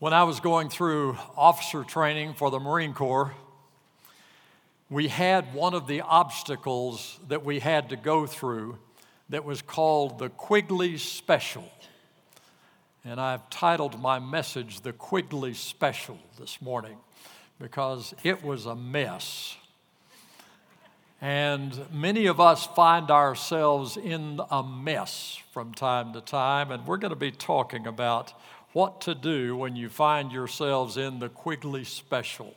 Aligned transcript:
When 0.00 0.12
I 0.12 0.22
was 0.22 0.38
going 0.38 0.68
through 0.68 1.18
officer 1.36 1.82
training 1.82 2.34
for 2.34 2.52
the 2.52 2.60
Marine 2.60 2.94
Corps, 2.94 3.34
we 4.88 5.08
had 5.08 5.52
one 5.52 5.74
of 5.74 5.88
the 5.88 6.02
obstacles 6.02 7.18
that 7.26 7.44
we 7.44 7.58
had 7.58 7.88
to 7.88 7.96
go 7.96 8.24
through 8.24 8.78
that 9.28 9.44
was 9.44 9.60
called 9.60 10.20
the 10.20 10.28
Quigley 10.28 10.98
Special. 10.98 11.68
And 13.04 13.20
I've 13.20 13.50
titled 13.50 14.00
my 14.00 14.20
message 14.20 14.82
The 14.82 14.92
Quigley 14.92 15.52
Special 15.52 16.20
this 16.38 16.62
morning 16.62 16.98
because 17.58 18.14
it 18.22 18.44
was 18.44 18.66
a 18.66 18.76
mess. 18.76 19.56
And 21.20 21.76
many 21.92 22.26
of 22.26 22.38
us 22.38 22.68
find 22.68 23.10
ourselves 23.10 23.96
in 23.96 24.40
a 24.48 24.62
mess 24.62 25.40
from 25.50 25.74
time 25.74 26.12
to 26.12 26.20
time, 26.20 26.70
and 26.70 26.86
we're 26.86 26.98
going 26.98 27.10
to 27.10 27.16
be 27.16 27.32
talking 27.32 27.88
about 27.88 28.32
what 28.72 29.00
to 29.02 29.14
do 29.14 29.56
when 29.56 29.76
you 29.76 29.88
find 29.88 30.30
yourselves 30.30 30.96
in 30.96 31.18
the 31.18 31.28
Quigley 31.28 31.84
Special. 31.84 32.54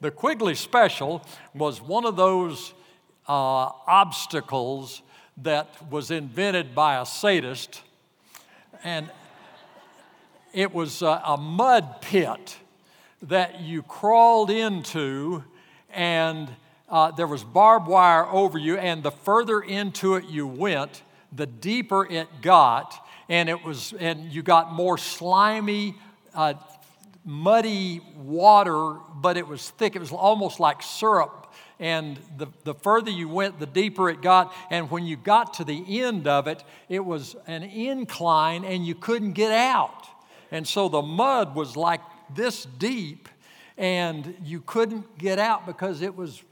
The 0.00 0.10
Quigley 0.10 0.54
Special 0.54 1.24
was 1.54 1.80
one 1.80 2.04
of 2.04 2.16
those 2.16 2.74
uh, 3.28 3.70
obstacles 3.86 5.02
that 5.42 5.68
was 5.90 6.10
invented 6.10 6.74
by 6.74 7.00
a 7.00 7.06
sadist, 7.06 7.82
and 8.82 9.08
it 10.52 10.74
was 10.74 11.02
a, 11.02 11.22
a 11.24 11.36
mud 11.36 12.00
pit 12.00 12.56
that 13.22 13.60
you 13.60 13.82
crawled 13.82 14.50
into, 14.50 15.44
and 15.90 16.48
uh, 16.88 17.12
there 17.12 17.26
was 17.26 17.44
barbed 17.44 17.86
wire 17.86 18.26
over 18.26 18.58
you, 18.58 18.76
and 18.76 19.02
the 19.02 19.12
further 19.12 19.60
into 19.60 20.16
it 20.16 20.24
you 20.24 20.46
went, 20.46 21.02
the 21.32 21.46
deeper 21.46 22.04
it 22.10 22.28
got 22.42 23.06
and 23.30 23.48
it 23.48 23.64
was 23.64 23.94
and 23.98 24.30
you 24.30 24.42
got 24.42 24.72
more 24.72 24.98
slimy 24.98 25.94
uh, 26.34 26.52
muddy 27.24 28.00
water 28.16 28.96
but 29.14 29.36
it 29.36 29.46
was 29.46 29.70
thick. 29.70 29.96
It 29.96 30.00
was 30.00 30.12
almost 30.12 30.60
like 30.60 30.82
syrup. 30.82 31.54
And 31.78 32.18
the, 32.36 32.48
the 32.64 32.74
further 32.74 33.10
you 33.10 33.28
went 33.28 33.58
the 33.58 33.66
deeper 33.66 34.10
it 34.10 34.20
got. 34.20 34.52
And 34.70 34.90
when 34.90 35.06
you 35.06 35.16
got 35.16 35.54
to 35.54 35.64
the 35.64 36.02
end 36.02 36.26
of 36.26 36.46
it 36.46 36.62
it 36.88 37.04
was 37.04 37.36
an 37.46 37.62
incline 37.62 38.64
and 38.64 38.84
you 38.84 38.94
couldn't 38.94 39.32
get 39.32 39.52
out. 39.52 40.06
And 40.50 40.66
so 40.66 40.88
the 40.88 41.02
mud 41.02 41.54
was 41.54 41.76
like 41.76 42.00
this 42.34 42.64
deep 42.64 43.28
and 43.78 44.34
you 44.42 44.60
couldn't 44.60 45.18
get 45.18 45.38
out 45.38 45.66
because 45.66 46.02
it 46.02 46.14
was 46.14 46.42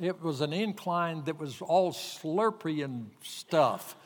it 0.00 0.22
was 0.22 0.40
an 0.40 0.52
incline 0.52 1.24
that 1.24 1.38
was 1.38 1.60
all 1.60 1.92
slurpy 1.92 2.84
and 2.84 3.10
stuff 3.22 3.96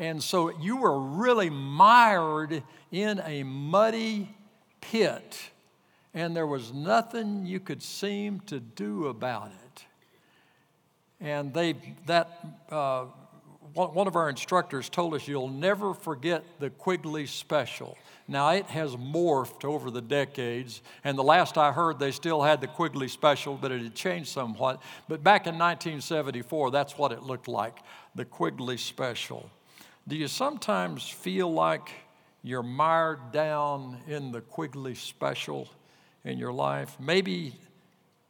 and 0.00 0.22
so 0.22 0.48
you 0.58 0.78
were 0.78 0.98
really 0.98 1.50
mired 1.50 2.62
in 2.90 3.20
a 3.20 3.42
muddy 3.42 4.34
pit, 4.80 5.38
and 6.14 6.34
there 6.34 6.46
was 6.46 6.72
nothing 6.72 7.44
you 7.44 7.60
could 7.60 7.82
seem 7.82 8.40
to 8.46 8.58
do 8.58 9.08
about 9.08 9.48
it. 9.48 9.84
And 11.20 11.52
they, 11.52 11.74
that, 12.06 12.40
uh, 12.70 13.04
one 13.74 14.06
of 14.06 14.16
our 14.16 14.30
instructors 14.30 14.88
told 14.88 15.12
us 15.12 15.28
you'll 15.28 15.48
never 15.48 15.92
forget 15.92 16.44
the 16.60 16.70
Quigley 16.70 17.26
Special. 17.26 17.98
Now, 18.26 18.48
it 18.50 18.66
has 18.66 18.96
morphed 18.96 19.66
over 19.66 19.90
the 19.90 20.00
decades, 20.00 20.80
and 21.04 21.18
the 21.18 21.22
last 21.22 21.58
I 21.58 21.72
heard, 21.72 21.98
they 21.98 22.10
still 22.10 22.40
had 22.40 22.62
the 22.62 22.68
Quigley 22.68 23.08
Special, 23.08 23.54
but 23.54 23.70
it 23.70 23.82
had 23.82 23.94
changed 23.94 24.30
somewhat. 24.30 24.80
But 25.08 25.22
back 25.22 25.42
in 25.46 25.58
1974, 25.58 26.70
that's 26.70 26.96
what 26.96 27.12
it 27.12 27.22
looked 27.22 27.48
like 27.48 27.80
the 28.14 28.24
Quigley 28.24 28.78
Special. 28.78 29.50
Do 30.10 30.16
you 30.16 30.26
sometimes 30.26 31.08
feel 31.08 31.52
like 31.52 31.88
you're 32.42 32.64
mired 32.64 33.30
down 33.30 33.96
in 34.08 34.32
the 34.32 34.40
Quigley 34.40 34.96
special 34.96 35.68
in 36.24 36.36
your 36.36 36.52
life? 36.52 36.96
Maybe 36.98 37.54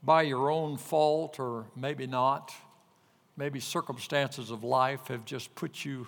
by 0.03 0.23
your 0.23 0.51
own 0.51 0.77
fault, 0.77 1.41
or 1.41 1.65
maybe 1.75 2.07
not. 2.07 2.53
Maybe 3.35 3.61
circumstances 3.61 4.51
of 4.51 4.63
life 4.63 5.07
have 5.07 5.25
just 5.25 5.55
put 5.55 5.83
you 5.83 6.07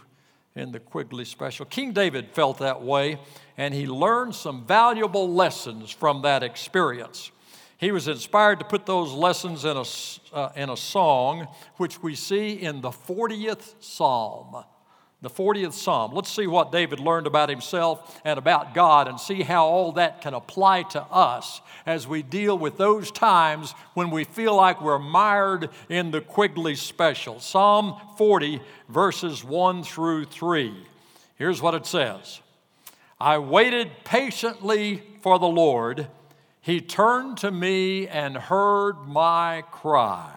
in 0.55 0.73
the 0.73 0.79
Quigley 0.79 1.25
special. 1.25 1.65
King 1.65 1.93
David 1.93 2.29
felt 2.33 2.59
that 2.59 2.83
way, 2.83 3.19
and 3.57 3.73
he 3.73 3.87
learned 3.87 4.35
some 4.35 4.67
valuable 4.67 5.33
lessons 5.33 5.91
from 5.91 6.21
that 6.21 6.43
experience. 6.43 7.31
He 7.79 7.93
was 7.93 8.09
inspired 8.09 8.59
to 8.59 8.67
put 8.67 8.85
those 8.85 9.15
lessons 9.15 9.65
in 9.65 9.79
a, 9.79 9.85
uh, 10.37 10.53
in 10.55 10.69
a 10.69 10.77
song, 10.77 11.49
which 11.79 12.03
we 12.03 12.15
see 12.15 12.61
in 12.61 12.83
the 12.83 12.91
40th 12.91 13.83
Psalm 13.83 14.65
the 15.23 15.31
40th 15.31 15.73
Psalm. 15.73 16.13
Let's 16.13 16.31
see 16.31 16.49
what 16.49 16.73
David 16.73 16.99
learned 16.99 17.29
about 17.29 17.49
himself 17.49 18.21
and 18.25 18.39
about 18.39 18.75
God 18.75 19.07
and 19.07 19.19
see 19.19 19.43
how 19.43 19.65
all 19.65 19.93
that 19.93 20.21
can 20.21 20.35
apply 20.35 20.83
to 20.83 21.03
us 21.03 21.61
as 21.87 22.09
we 22.09 22.23
deal 22.23 22.59
with 22.59 22.77
those 22.77 23.13
times 23.13 23.73
when 23.95 24.11
we 24.11 24.25
feel 24.25 24.57
like 24.57 24.83
we're 24.83 24.99
mired 24.99 25.71
in 25.89 26.11
the 26.11 26.21
Quigley 26.21 26.75
special. 26.75 27.39
Psalm 27.39 28.01
40, 28.19 28.61
verses 28.89 29.45
1 29.45 29.85
through 29.85 30.25
3. 30.25 30.75
Here's 31.37 31.63
what 31.63 31.75
it 31.75 31.87
says 31.87 32.41
I 33.21 33.39
waited 33.39 33.93
patiently 34.05 35.05
for 35.21 35.39
the 35.39 35.47
Lord. 35.47 36.09
He 36.61 36.81
turned 36.81 37.39
to 37.39 37.51
me 37.51 38.09
and 38.09 38.37
heard 38.37 38.95
my 39.07 39.63
cry. 39.71 40.35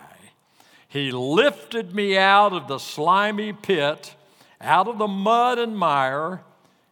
He 0.88 1.12
lifted 1.12 1.94
me 1.94 2.18
out 2.18 2.53
of 2.53 2.68
the 2.68 2.79
slimy 2.79 3.51
pit 3.51 4.16
out 4.62 4.88
of 4.88 4.98
the 4.98 5.08
mud 5.08 5.60
and 5.60 5.78
mire. 5.78 6.42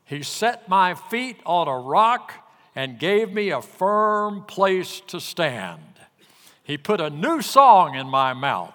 He 0.05 0.23
set 0.23 0.67
my 0.67 0.95
feet 0.95 1.37
on 1.45 1.67
a 1.67 1.77
rock 1.77 2.33
and 2.75 2.99
gave 2.99 3.31
me 3.31 3.49
a 3.49 3.61
firm 3.61 4.43
place 4.43 5.01
to 5.07 5.19
stand. 5.19 5.81
He 6.63 6.77
put 6.77 7.01
a 7.01 7.09
new 7.09 7.41
song 7.41 7.95
in 7.95 8.07
my 8.07 8.33
mouth, 8.33 8.73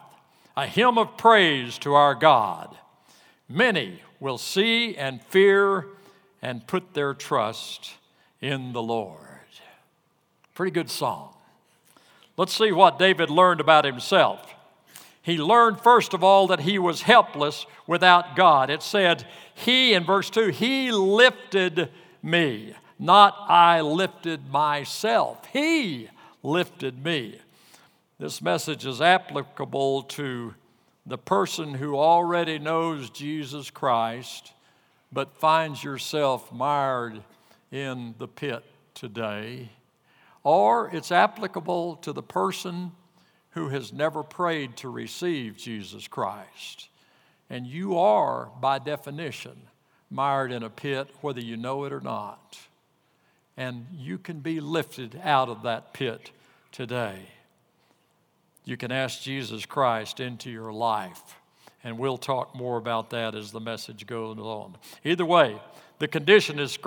a 0.56 0.66
hymn 0.66 0.98
of 0.98 1.16
praise 1.16 1.78
to 1.78 1.94
our 1.94 2.14
God. 2.14 2.76
Many 3.48 4.02
will 4.20 4.38
see 4.38 4.96
and 4.96 5.22
fear 5.22 5.86
and 6.42 6.66
put 6.66 6.94
their 6.94 7.14
trust 7.14 7.94
in 8.40 8.72
the 8.72 8.82
Lord. 8.82 9.16
Pretty 10.54 10.72
good 10.72 10.90
song. 10.90 11.34
Let's 12.36 12.56
see 12.56 12.72
what 12.72 12.98
David 12.98 13.30
learned 13.30 13.60
about 13.60 13.84
himself. 13.84 14.54
He 15.28 15.36
learned, 15.36 15.78
first 15.82 16.14
of 16.14 16.24
all, 16.24 16.46
that 16.46 16.60
he 16.60 16.78
was 16.78 17.02
helpless 17.02 17.66
without 17.86 18.34
God. 18.34 18.70
It 18.70 18.82
said, 18.82 19.26
He, 19.52 19.92
in 19.92 20.04
verse 20.04 20.30
2, 20.30 20.48
He 20.48 20.90
lifted 20.90 21.90
me, 22.22 22.72
not 22.98 23.36
I 23.46 23.82
lifted 23.82 24.48
myself. 24.48 25.44
He 25.52 26.08
lifted 26.42 27.04
me. 27.04 27.40
This 28.18 28.40
message 28.40 28.86
is 28.86 29.02
applicable 29.02 30.04
to 30.04 30.54
the 31.04 31.18
person 31.18 31.74
who 31.74 31.98
already 31.98 32.58
knows 32.58 33.10
Jesus 33.10 33.68
Christ, 33.68 34.54
but 35.12 35.36
finds 35.36 35.84
yourself 35.84 36.50
mired 36.50 37.22
in 37.70 38.14
the 38.16 38.28
pit 38.28 38.64
today. 38.94 39.68
Or 40.42 40.88
it's 40.90 41.12
applicable 41.12 41.96
to 41.96 42.14
the 42.14 42.22
person 42.22 42.92
who 43.58 43.68
has 43.70 43.92
never 43.92 44.22
prayed 44.22 44.76
to 44.76 44.88
receive 44.88 45.56
Jesus 45.56 46.06
Christ. 46.06 46.88
And 47.50 47.66
you 47.66 47.98
are, 47.98 48.50
by 48.60 48.78
definition, 48.78 49.56
mired 50.10 50.52
in 50.52 50.62
a 50.62 50.70
pit, 50.70 51.08
whether 51.22 51.40
you 51.40 51.56
know 51.56 51.82
it 51.82 51.92
or 51.92 52.00
not. 52.00 52.56
And 53.56 53.86
you 53.92 54.16
can 54.16 54.38
be 54.38 54.60
lifted 54.60 55.20
out 55.24 55.48
of 55.48 55.64
that 55.64 55.92
pit 55.92 56.30
today. 56.70 57.18
You 58.64 58.76
can 58.76 58.92
ask 58.92 59.22
Jesus 59.22 59.66
Christ 59.66 60.20
into 60.20 60.50
your 60.50 60.72
life. 60.72 61.34
And 61.82 61.98
we'll 61.98 62.16
talk 62.16 62.54
more 62.54 62.76
about 62.76 63.10
that 63.10 63.34
as 63.34 63.50
the 63.50 63.60
message 63.60 64.06
goes 64.06 64.38
on. 64.38 64.76
Either 65.04 65.26
way, 65.26 65.60
the 65.98 66.06
condition 66.06 66.60
is 66.60 66.78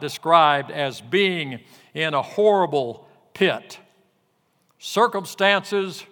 described 0.00 0.72
as 0.72 1.00
being 1.00 1.60
in 1.94 2.14
a 2.14 2.22
horrible 2.22 3.06
pit. 3.32 3.78
Circumstances 4.80 6.04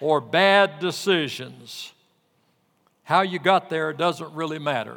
or 0.00 0.20
bad 0.20 0.78
decisions. 0.80 1.92
How 3.04 3.22
you 3.22 3.38
got 3.38 3.70
there 3.70 3.92
doesn't 3.92 4.32
really 4.34 4.58
matter. 4.58 4.96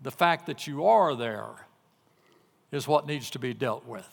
The 0.00 0.10
fact 0.10 0.46
that 0.46 0.66
you 0.66 0.86
are 0.86 1.14
there 1.16 1.48
is 2.70 2.86
what 2.86 3.06
needs 3.06 3.30
to 3.30 3.38
be 3.38 3.54
dealt 3.54 3.86
with. 3.86 4.06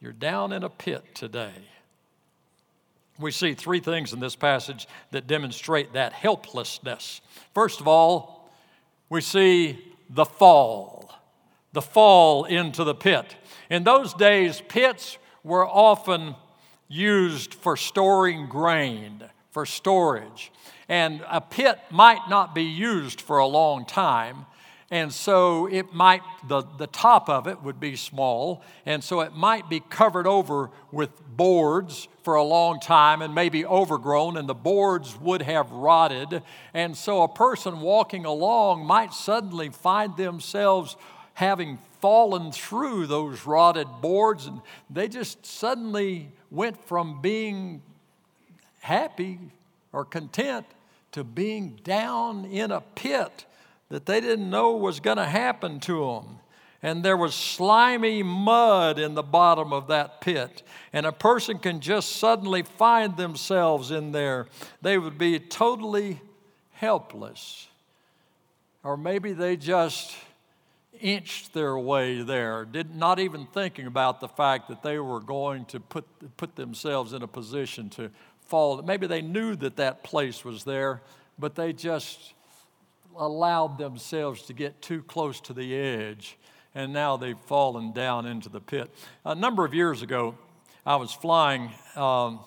You're 0.00 0.12
down 0.12 0.52
in 0.52 0.64
a 0.64 0.68
pit 0.68 1.04
today. 1.14 1.52
We 3.18 3.30
see 3.32 3.54
three 3.54 3.80
things 3.80 4.12
in 4.12 4.20
this 4.20 4.36
passage 4.36 4.86
that 5.10 5.26
demonstrate 5.26 5.92
that 5.92 6.12
helplessness. 6.12 7.20
First 7.52 7.80
of 7.80 7.88
all, 7.88 8.48
we 9.08 9.20
see 9.20 9.78
the 10.08 10.24
fall, 10.24 11.12
the 11.72 11.82
fall 11.82 12.44
into 12.44 12.84
the 12.84 12.94
pit. 12.94 13.34
In 13.70 13.84
those 13.84 14.14
days, 14.14 14.62
pits 14.68 15.18
were 15.42 15.66
often 15.66 16.36
used 16.88 17.54
for 17.54 17.76
storing 17.76 18.46
grain, 18.46 19.22
for 19.50 19.66
storage. 19.66 20.50
And 20.88 21.22
a 21.28 21.40
pit 21.40 21.78
might 21.90 22.28
not 22.28 22.54
be 22.54 22.64
used 22.64 23.20
for 23.20 23.38
a 23.38 23.46
long 23.46 23.84
time. 23.84 24.46
And 24.90 25.12
so 25.12 25.66
it 25.66 25.92
might, 25.92 26.22
the, 26.48 26.62
the 26.78 26.86
top 26.86 27.28
of 27.28 27.46
it 27.46 27.62
would 27.62 27.78
be 27.78 27.94
small, 27.94 28.62
and 28.86 29.04
so 29.04 29.20
it 29.20 29.34
might 29.34 29.68
be 29.68 29.80
covered 29.80 30.26
over 30.26 30.70
with 30.90 31.10
boards 31.36 32.08
for 32.22 32.36
a 32.36 32.42
long 32.42 32.80
time 32.80 33.20
and 33.20 33.34
maybe 33.34 33.66
overgrown, 33.66 34.38
and 34.38 34.48
the 34.48 34.54
boards 34.54 35.14
would 35.20 35.42
have 35.42 35.70
rotted. 35.70 36.42
And 36.72 36.96
so 36.96 37.22
a 37.22 37.28
person 37.28 37.82
walking 37.82 38.24
along 38.24 38.86
might 38.86 39.12
suddenly 39.12 39.68
find 39.68 40.16
themselves 40.16 40.96
having 41.34 41.78
fallen 42.00 42.52
through 42.52 43.06
those 43.06 43.46
rotted 43.46 43.88
boards, 44.00 44.46
and 44.46 44.60
they 44.90 45.08
just 45.08 45.44
suddenly 45.44 46.30
went 46.50 46.82
from 46.86 47.20
being 47.20 47.82
happy 48.80 49.38
or 49.92 50.04
content 50.04 50.66
to 51.12 51.24
being 51.24 51.78
down 51.82 52.44
in 52.44 52.70
a 52.70 52.80
pit 52.80 53.44
that 53.88 54.06
they 54.06 54.20
didn't 54.20 54.50
know 54.50 54.76
was 54.76 55.00
going 55.00 55.16
to 55.16 55.24
happen 55.24 55.80
to 55.80 56.06
them. 56.06 56.38
And 56.82 57.02
there 57.02 57.16
was 57.16 57.34
slimy 57.34 58.22
mud 58.22 58.98
in 58.98 59.14
the 59.14 59.22
bottom 59.22 59.72
of 59.72 59.88
that 59.88 60.20
pit. 60.20 60.62
And 60.92 61.06
a 61.06 61.12
person 61.12 61.58
can 61.58 61.80
just 61.80 62.16
suddenly 62.16 62.62
find 62.62 63.16
themselves 63.16 63.90
in 63.90 64.12
there. 64.12 64.46
They 64.80 64.96
would 64.96 65.18
be 65.18 65.40
totally 65.40 66.20
helpless. 66.72 67.66
Or 68.84 68.96
maybe 68.96 69.32
they 69.32 69.56
just 69.56 70.16
inched 71.00 71.54
their 71.54 71.78
way 71.78 72.22
there, 72.22 72.64
did 72.64 72.94
not 72.94 73.18
even 73.18 73.46
thinking 73.46 73.86
about 73.86 74.20
the 74.20 74.28
fact 74.28 74.68
that 74.68 74.82
they 74.82 74.98
were 74.98 75.20
going 75.20 75.64
to 75.66 75.80
put, 75.80 76.04
put 76.36 76.56
themselves 76.56 77.12
in 77.12 77.22
a 77.22 77.26
position 77.26 77.88
to 77.90 78.10
fall. 78.46 78.82
Maybe 78.82 79.06
they 79.06 79.22
knew 79.22 79.56
that 79.56 79.76
that 79.76 80.02
place 80.02 80.44
was 80.44 80.64
there, 80.64 81.02
but 81.38 81.54
they 81.54 81.72
just 81.72 82.34
allowed 83.16 83.78
themselves 83.78 84.42
to 84.42 84.52
get 84.52 84.80
too 84.80 85.02
close 85.02 85.40
to 85.42 85.52
the 85.52 85.74
edge, 85.74 86.38
and 86.74 86.92
now 86.92 87.16
they've 87.16 87.38
fallen 87.46 87.92
down 87.92 88.26
into 88.26 88.48
the 88.48 88.60
pit. 88.60 88.90
A 89.24 89.34
number 89.34 89.64
of 89.64 89.74
years 89.74 90.02
ago, 90.02 90.36
I 90.86 90.96
was 90.96 91.12
flying 91.12 91.70
um, 91.96 92.40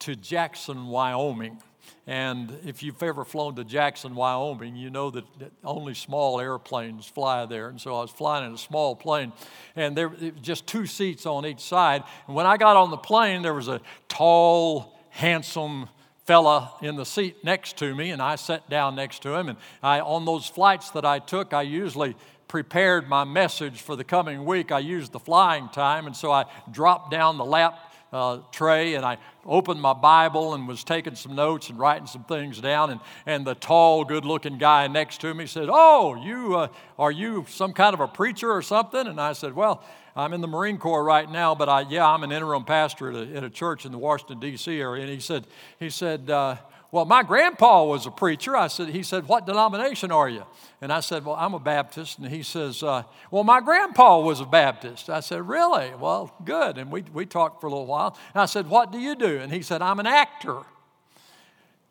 to 0.00 0.14
Jackson, 0.14 0.86
Wyoming. 0.86 1.60
And 2.06 2.58
if 2.66 2.82
you've 2.82 3.02
ever 3.02 3.24
flown 3.24 3.56
to 3.56 3.64
Jackson, 3.64 4.14
Wyoming, 4.14 4.76
you 4.76 4.90
know 4.90 5.10
that 5.10 5.24
only 5.64 5.94
small 5.94 6.38
airplanes 6.38 7.06
fly 7.06 7.46
there. 7.46 7.68
And 7.68 7.80
so 7.80 7.96
I 7.96 8.02
was 8.02 8.10
flying 8.10 8.46
in 8.46 8.52
a 8.52 8.58
small 8.58 8.94
plane, 8.94 9.32
and 9.74 9.96
there 9.96 10.10
were 10.10 10.16
just 10.42 10.66
two 10.66 10.86
seats 10.86 11.24
on 11.24 11.46
each 11.46 11.60
side. 11.60 12.02
And 12.26 12.36
when 12.36 12.46
I 12.46 12.56
got 12.58 12.76
on 12.76 12.90
the 12.90 12.98
plane, 12.98 13.42
there 13.42 13.54
was 13.54 13.68
a 13.68 13.80
tall, 14.08 14.98
handsome 15.10 15.88
fella 16.24 16.72
in 16.82 16.96
the 16.96 17.06
seat 17.06 17.44
next 17.44 17.78
to 17.78 17.94
me, 17.94 18.10
and 18.10 18.20
I 18.20 18.36
sat 18.36 18.68
down 18.68 18.96
next 18.96 19.22
to 19.22 19.34
him. 19.34 19.48
And 19.48 19.58
I, 19.82 20.00
on 20.00 20.24
those 20.24 20.46
flights 20.46 20.90
that 20.90 21.04
I 21.04 21.18
took, 21.18 21.54
I 21.54 21.62
usually 21.62 22.16
prepared 22.48 23.08
my 23.08 23.24
message 23.24 23.80
for 23.80 23.96
the 23.96 24.04
coming 24.04 24.44
week. 24.44 24.72
I 24.72 24.78
used 24.78 25.12
the 25.12 25.18
flying 25.18 25.68
time, 25.70 26.06
and 26.06 26.16
so 26.16 26.30
I 26.30 26.44
dropped 26.70 27.10
down 27.10 27.38
the 27.38 27.44
lap 27.44 27.92
uh, 28.14 28.38
tray 28.52 28.94
and 28.94 29.04
I 29.04 29.18
opened 29.44 29.80
my 29.80 29.92
Bible 29.92 30.54
and 30.54 30.68
was 30.68 30.84
taking 30.84 31.16
some 31.16 31.34
notes 31.34 31.68
and 31.68 31.78
writing 31.78 32.06
some 32.06 32.22
things 32.24 32.60
down. 32.60 32.90
And, 32.90 33.00
and 33.26 33.44
the 33.44 33.56
tall, 33.56 34.04
good 34.04 34.24
looking 34.24 34.56
guy 34.56 34.86
next 34.86 35.20
to 35.22 35.34
me 35.34 35.46
said, 35.46 35.68
Oh, 35.68 36.14
you, 36.24 36.56
uh, 36.56 36.68
are 36.96 37.10
you 37.10 37.44
some 37.48 37.72
kind 37.72 37.92
of 37.92 37.98
a 37.98 38.06
preacher 38.06 38.50
or 38.50 38.62
something? 38.62 39.08
And 39.08 39.20
I 39.20 39.32
said, 39.32 39.54
Well, 39.54 39.82
I'm 40.14 40.32
in 40.32 40.40
the 40.40 40.46
Marine 40.46 40.78
Corps 40.78 41.02
right 41.02 41.28
now, 41.28 41.56
but 41.56 41.68
I, 41.68 41.80
yeah, 41.80 42.08
I'm 42.08 42.22
an 42.22 42.30
interim 42.30 42.64
pastor 42.64 43.10
at 43.10 43.16
a, 43.16 43.36
at 43.36 43.42
a 43.42 43.50
church 43.50 43.84
in 43.84 43.90
the 43.90 43.98
Washington, 43.98 44.38
D.C. 44.38 44.80
area. 44.80 45.02
And 45.02 45.12
he 45.12 45.18
said, 45.18 45.48
he 45.80 45.90
said 45.90 46.30
uh, 46.30 46.56
well, 46.94 47.04
my 47.04 47.24
grandpa 47.24 47.82
was 47.82 48.06
a 48.06 48.10
preacher. 48.12 48.56
I 48.56 48.68
said, 48.68 48.90
he 48.90 49.02
said, 49.02 49.26
what 49.26 49.46
denomination 49.46 50.12
are 50.12 50.28
you? 50.28 50.44
And 50.80 50.92
I 50.92 51.00
said, 51.00 51.24
well, 51.24 51.34
I'm 51.34 51.52
a 51.52 51.58
Baptist. 51.58 52.18
And 52.18 52.28
he 52.28 52.44
says, 52.44 52.84
uh, 52.84 53.02
well, 53.32 53.42
my 53.42 53.60
grandpa 53.60 54.20
was 54.20 54.38
a 54.38 54.44
Baptist. 54.44 55.10
I 55.10 55.18
said, 55.18 55.48
really? 55.48 55.92
Well, 55.98 56.32
good. 56.44 56.78
And 56.78 56.92
we, 56.92 57.02
we 57.12 57.26
talked 57.26 57.60
for 57.60 57.66
a 57.66 57.70
little 57.70 57.86
while. 57.86 58.16
And 58.32 58.40
I 58.40 58.46
said, 58.46 58.68
what 58.68 58.92
do 58.92 59.00
you 59.00 59.16
do? 59.16 59.40
And 59.40 59.52
he 59.52 59.60
said, 59.60 59.82
I'm 59.82 59.98
an 59.98 60.06
actor. 60.06 60.60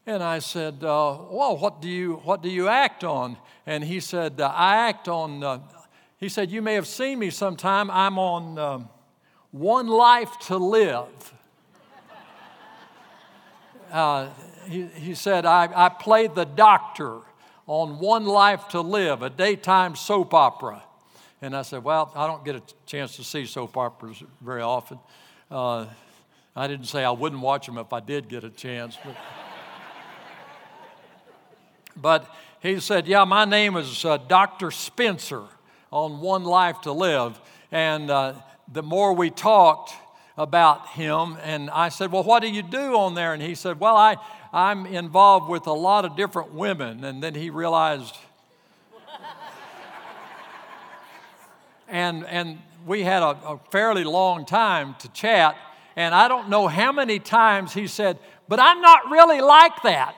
And 0.05 0.23
I 0.23 0.39
said, 0.39 0.75
uh, 0.85 1.17
well, 1.29 1.57
what 1.57 1.81
do 1.81 1.89
you, 1.89 2.21
what 2.23 2.41
do 2.41 2.47
you 2.47 2.69
act 2.69 3.03
on? 3.03 3.35
And 3.65 3.83
he 3.83 3.99
said, 3.99 4.39
uh, 4.39 4.53
I 4.55 4.87
act 4.87 5.09
on, 5.09 5.43
uh, 5.43 5.59
he 6.15 6.29
said, 6.29 6.49
You 6.49 6.61
may 6.61 6.75
have 6.75 6.87
seen 6.87 7.19
me 7.19 7.29
sometime. 7.29 7.91
I'm 7.91 8.17
on 8.17 8.57
um, 8.57 8.89
One 9.51 9.87
Life 9.87 10.39
to 10.43 10.55
Live. 10.55 11.33
Uh, 13.91 14.29
he, 14.67 14.85
he 14.87 15.15
said, 15.15 15.45
I, 15.45 15.69
I 15.73 15.89
played 15.89 16.35
the 16.35 16.45
doctor 16.45 17.19
on 17.67 17.99
One 17.99 18.25
Life 18.25 18.69
to 18.69 18.81
Live, 18.81 19.21
a 19.21 19.29
daytime 19.29 19.95
soap 19.95 20.33
opera. 20.33 20.83
And 21.41 21.55
I 21.55 21.61
said, 21.61 21.83
Well, 21.83 22.11
I 22.15 22.27
don't 22.27 22.43
get 22.45 22.55
a 22.55 22.61
chance 22.85 23.15
to 23.17 23.23
see 23.23 23.45
soap 23.45 23.77
operas 23.77 24.23
very 24.41 24.61
often. 24.61 24.99
Uh, 25.51 25.87
I 26.55 26.67
didn't 26.67 26.85
say 26.85 27.03
I 27.03 27.11
wouldn't 27.11 27.41
watch 27.41 27.65
them 27.65 27.77
if 27.77 27.91
I 27.91 27.99
did 27.99 28.29
get 28.29 28.43
a 28.43 28.49
chance. 28.49 28.97
But, 29.03 29.15
but 32.01 32.35
he 32.61 32.79
said, 32.79 33.07
Yeah, 33.07 33.25
my 33.25 33.45
name 33.45 33.75
is 33.75 34.05
uh, 34.05 34.17
Dr. 34.17 34.71
Spencer 34.71 35.43
on 35.91 36.21
One 36.21 36.43
Life 36.43 36.81
to 36.81 36.91
Live. 36.91 37.39
And 37.71 38.09
uh, 38.09 38.35
the 38.71 38.83
more 38.83 39.13
we 39.13 39.29
talked 39.29 39.93
about 40.37 40.89
him, 40.89 41.37
and 41.43 41.69
I 41.69 41.89
said, 41.89 42.11
Well, 42.11 42.23
what 42.23 42.41
do 42.41 42.49
you 42.49 42.63
do 42.63 42.97
on 42.97 43.15
there? 43.15 43.33
And 43.33 43.41
he 43.41 43.55
said, 43.55 43.79
Well, 43.79 43.97
I, 43.97 44.17
I'm 44.53 44.85
involved 44.85 45.49
with 45.49 45.65
a 45.65 45.73
lot 45.73 46.05
of 46.05 46.15
different 46.15 46.53
women. 46.53 47.03
And 47.03 47.23
then 47.23 47.33
he 47.33 47.49
realized, 47.49 48.15
and, 51.87 52.23
and 52.27 52.59
we 52.85 53.01
had 53.01 53.23
a, 53.23 53.35
a 53.45 53.59
fairly 53.71 54.03
long 54.03 54.45
time 54.45 54.95
to 54.99 55.11
chat. 55.11 55.57
And 55.95 56.13
I 56.13 56.27
don't 56.27 56.49
know 56.49 56.67
how 56.67 56.91
many 56.91 57.17
times 57.17 57.73
he 57.73 57.87
said, 57.87 58.19
But 58.47 58.59
I'm 58.59 58.79
not 58.81 59.09
really 59.09 59.41
like 59.41 59.81
that. 59.83 60.15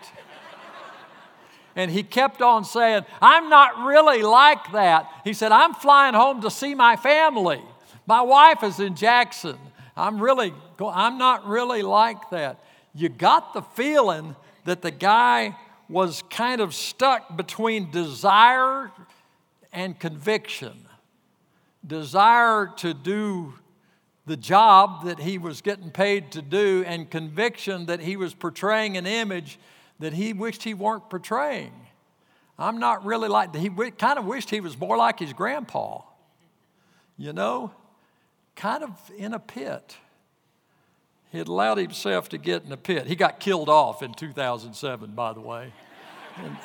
And 1.78 1.92
he 1.92 2.04
kept 2.04 2.42
on 2.42 2.64
saying, 2.64 3.06
I'm 3.22 3.50
not 3.50 3.86
really 3.86 4.22
like 4.22 4.72
that. 4.72 5.10
He 5.24 5.34
said, 5.34 5.52
I'm 5.52 5.74
flying 5.74 6.14
home 6.14 6.42
to 6.42 6.50
see 6.50 6.74
my 6.74 6.96
family. 6.96 7.62
My 8.06 8.22
wife 8.22 8.64
is 8.64 8.80
in 8.80 8.96
Jackson. 8.96 9.58
I'm 9.98 10.22
really, 10.22 10.54
I'm 10.80 11.18
not 11.18 11.48
really 11.48 11.82
like 11.82 12.30
that. 12.30 12.60
You 12.96 13.10
got 13.10 13.54
the 13.54 13.62
feeling 13.62 14.36
that 14.64 14.82
the 14.82 14.90
guy 14.90 15.58
was 15.90 16.24
kind 16.30 16.62
of 16.62 16.74
stuck 16.74 17.36
between 17.36 17.92
desire 17.92 18.90
and 19.74 20.00
conviction. 20.00 20.88
Desire 21.86 22.72
to 22.78 22.94
do 22.94 23.54
the 24.26 24.38
job 24.38 25.06
that 25.06 25.20
he 25.20 25.38
was 25.38 25.62
getting 25.62 25.92
paid 25.92 26.32
to 26.32 26.42
do, 26.42 26.84
and 26.88 27.12
conviction 27.12 27.86
that 27.86 28.00
he 28.00 28.18
was 28.18 28.34
portraying 28.34 28.98
an 28.98 29.06
image 29.06 29.60
that 30.00 30.14
he 30.14 30.34
wished 30.34 30.64
he 30.64 30.74
weren't 30.74 31.10
portraying. 31.12 31.74
I'm 32.58 32.80
not 32.80 33.06
really 33.06 33.28
like, 33.28 33.56
he 33.56 33.70
kind 33.70 34.18
of 34.18 34.26
wished 34.26 34.50
he 34.50 34.62
was 34.62 34.80
more 34.80 34.98
like 34.98 35.20
his 35.20 35.34
grandpa, 35.34 36.02
you 37.18 37.34
know, 37.34 37.72
kind 38.56 38.84
of 38.84 38.90
in 39.18 39.34
a 39.34 39.40
pit. 39.40 39.96
He 41.36 41.40
had 41.40 41.50
allowed 41.50 41.80
himself 41.80 42.30
to 42.30 42.38
get 42.38 42.64
in 42.64 42.72
a 42.72 42.78
pit. 42.78 43.08
He 43.08 43.16
got 43.18 43.42
killed 43.42 43.68
off 43.68 44.02
in 44.02 44.14
2007, 44.14 45.12
by 45.12 45.34
the 45.34 45.42
way. 45.42 45.74
And 46.38 46.56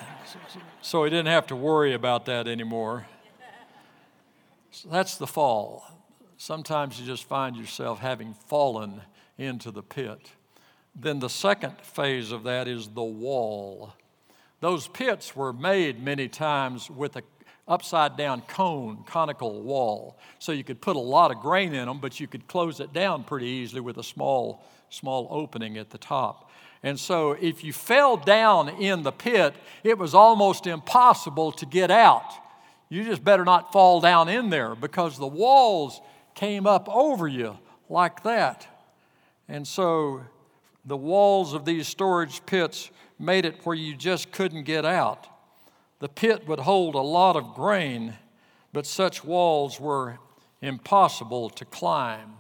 so 0.81 1.03
he 1.03 1.11
didn't 1.11 1.27
have 1.27 1.49
to 1.49 1.57
worry 1.57 1.93
about 1.93 2.27
that 2.27 2.47
anymore. 2.47 3.09
So 4.71 4.89
that's 4.89 5.17
the 5.17 5.27
fall. 5.27 5.85
Sometimes 6.37 7.01
you 7.01 7.05
just 7.05 7.25
find 7.25 7.57
yourself 7.57 7.99
having 7.99 8.33
fallen 8.47 9.01
into 9.39 9.73
the 9.73 9.83
pit. 9.83 10.31
Then 10.95 11.19
the 11.19 11.29
second 11.29 11.81
phase 11.83 12.31
of 12.31 12.45
that 12.45 12.69
is 12.69 12.91
the 12.91 13.03
wall. 13.03 13.95
Those 14.61 14.87
pits 14.87 15.35
were 15.35 15.53
made 15.53 16.01
many 16.01 16.29
times 16.29 16.89
with 16.89 17.17
a 17.17 17.23
upside 17.71 18.17
down 18.17 18.43
cone, 18.43 19.05
conical 19.07 19.63
wall. 19.63 20.19
So 20.41 20.53
you 20.53 20.65
could 20.65 20.81
put 20.81 20.97
a 20.97 21.01
lot 21.01 21.31
of 21.31 21.39
grain 21.39 21.73
in 21.73 21.87
them, 21.87 22.01
but 22.01 22.19
you 22.19 22.27
could 22.27 22.49
close 22.49 22.81
it 22.81 22.93
down 22.93 23.23
pretty 23.23 23.47
easily 23.47 23.81
with 23.81 23.97
a 23.97 24.03
small, 24.03 24.65
small 24.91 25.29
opening 25.31 25.79
at 25.79 25.91
the 25.91 25.99
top. 25.99 26.51
And 26.83 26.99
so 26.99 27.33
if 27.33 27.63
you 27.63 27.73
fell 27.73 28.17
down 28.17 28.69
in 28.69 29.03
the 29.03 29.13
pit, 29.13 29.55
it 29.85 29.99
was 29.99 30.15
almost 30.15 30.67
impossible 30.67 31.53
to 31.53 31.67
get 31.67 31.91
out. 31.91 32.33
You 32.89 33.05
just 33.05 33.23
better 33.23 33.45
not 33.45 33.73
fall 33.73 34.01
down 34.01 34.29
in 34.29 34.51
there 34.51 34.75
because 34.75 35.17
the 35.17 35.27
walls 35.27 36.01
came 36.35 36.67
up 36.67 36.89
over 36.89 37.29
you 37.29 37.57
like 37.89 38.25
that. 38.25 38.67
And 39.49 39.67
so 39.67 40.23
the 40.85 40.97
walls 40.97 41.55
of 41.55 41.65
these 41.65 41.87
storage 41.87 42.45
pits 42.47 42.91
made 43.19 43.45
it 43.45 43.65
where 43.65 43.77
you 43.77 43.95
just 43.95 44.33
couldn't 44.33 44.65
get 44.65 44.85
out. 44.85 45.30
The 46.01 46.09
pit 46.09 46.49
would 46.49 46.61
hold 46.61 46.95
a 46.95 47.01
lot 47.01 47.37
of 47.37 47.55
grain, 47.55 48.15
but 48.73 48.87
such 48.87 49.25
walls 49.25 49.79
were 49.79 50.19
impossible 50.61 51.51
to 51.51 51.65
climb. 51.65 52.37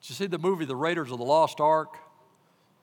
Did 0.00 0.10
you 0.10 0.14
see 0.14 0.26
the 0.26 0.38
movie 0.38 0.64
The 0.64 0.76
Raiders 0.76 1.10
of 1.10 1.18
the 1.18 1.24
Lost 1.24 1.60
Ark? 1.60 1.96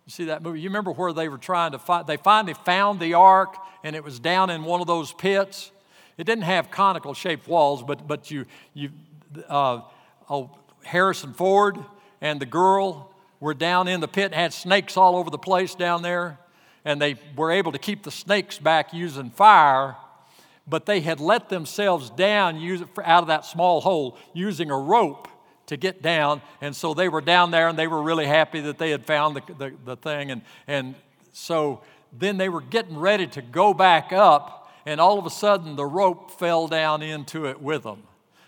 You 0.06 0.12
see 0.12 0.26
that 0.26 0.44
movie? 0.44 0.60
You 0.62 0.70
remember 0.70 0.92
where 0.92 1.14
they 1.14 1.30
were 1.30 1.38
trying 1.38 1.72
to 1.72 1.80
find, 1.80 2.06
they 2.06 2.18
finally 2.18 2.54
found 2.54 3.00
the 3.00 3.16
ark 3.16 3.56
and 3.84 3.96
it 3.96 4.04
was 4.04 4.20
down 4.20 4.50
in 4.50 4.64
one 4.64 4.82
of 4.82 4.88
those 4.88 5.12
pits. 5.14 5.72
It 6.18 6.26
didn't 6.26 6.44
have 6.44 6.70
conical 6.70 7.14
shaped 7.14 7.48
walls, 7.48 7.82
but, 7.82 8.08
but 8.08 8.30
you, 8.30 8.46
you 8.74 8.92
uh, 9.50 9.82
oh, 10.30 10.52
Harrison 10.84 11.34
Ford 11.34 11.78
and 12.22 12.40
the 12.40 12.46
girl 12.46 13.12
were 13.40 13.54
down 13.54 13.88
in 13.88 14.00
the 14.00 14.08
pit 14.08 14.26
and 14.26 14.36
had 14.36 14.54
snakes 14.54 14.98
all 14.98 15.16
over 15.16 15.30
the 15.30 15.38
place 15.40 15.74
down 15.74 16.02
there. 16.02 16.38
And 16.86 17.02
they 17.02 17.16
were 17.36 17.52
able 17.52 17.72
to 17.72 17.80
keep 17.80 18.04
the 18.04 18.12
snakes 18.12 18.60
back 18.60 18.94
using 18.94 19.32
fire, 19.32 19.98
but 20.68 20.86
they 20.86 21.02
had 21.02 21.20
let 21.20 21.50
themselves 21.50 22.12
down 22.12 22.58
out 23.04 23.24
of 23.24 23.28
that 23.28 23.44
small 23.46 23.82
hole 23.82 24.18
using 24.34 24.70
a 24.72 24.78
rope 24.78 25.28
to 25.66 25.78
get 25.78 26.02
down. 26.02 26.42
And 26.62 26.76
so 26.76 26.94
they 26.94 27.10
were 27.10 27.22
down 27.22 27.52
there 27.52 27.68
and 27.68 27.78
they 27.78 27.88
were 27.88 28.02
really 28.02 28.28
happy 28.28 28.62
that 28.62 28.78
they 28.78 28.92
had 28.92 29.06
found 29.06 29.36
the, 29.36 29.54
the, 29.56 29.74
the 29.84 29.96
thing. 29.96 30.30
And, 30.32 30.42
and 30.68 30.96
so 31.32 31.82
then 32.14 32.38
they 32.38 32.50
were 32.50 32.62
getting 32.62 32.98
ready 32.98 33.28
to 33.28 33.42
go 33.42 33.74
back 33.74 34.14
up, 34.14 34.72
and 34.86 35.02
all 35.02 35.20
of 35.20 35.26
a 35.26 35.30
sudden 35.30 35.76
the 35.76 35.86
rope 35.86 36.32
fell 36.32 36.68
down 36.68 37.02
into 37.02 37.48
it 37.48 37.62
with 37.62 37.84
them. 37.84 38.04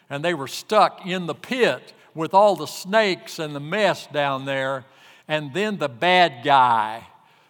And 0.10 0.24
they 0.24 0.34
were 0.34 0.48
stuck 0.48 1.06
in 1.06 1.26
the 1.26 1.36
pit 1.36 1.94
with 2.14 2.34
all 2.34 2.56
the 2.56 2.68
snakes 2.68 3.40
and 3.40 3.56
the 3.56 3.60
mess 3.60 4.08
down 4.08 4.46
there. 4.46 4.86
And 5.28 5.54
then 5.54 5.78
the 5.78 5.90
bad 5.90 6.46
guy 6.46 7.08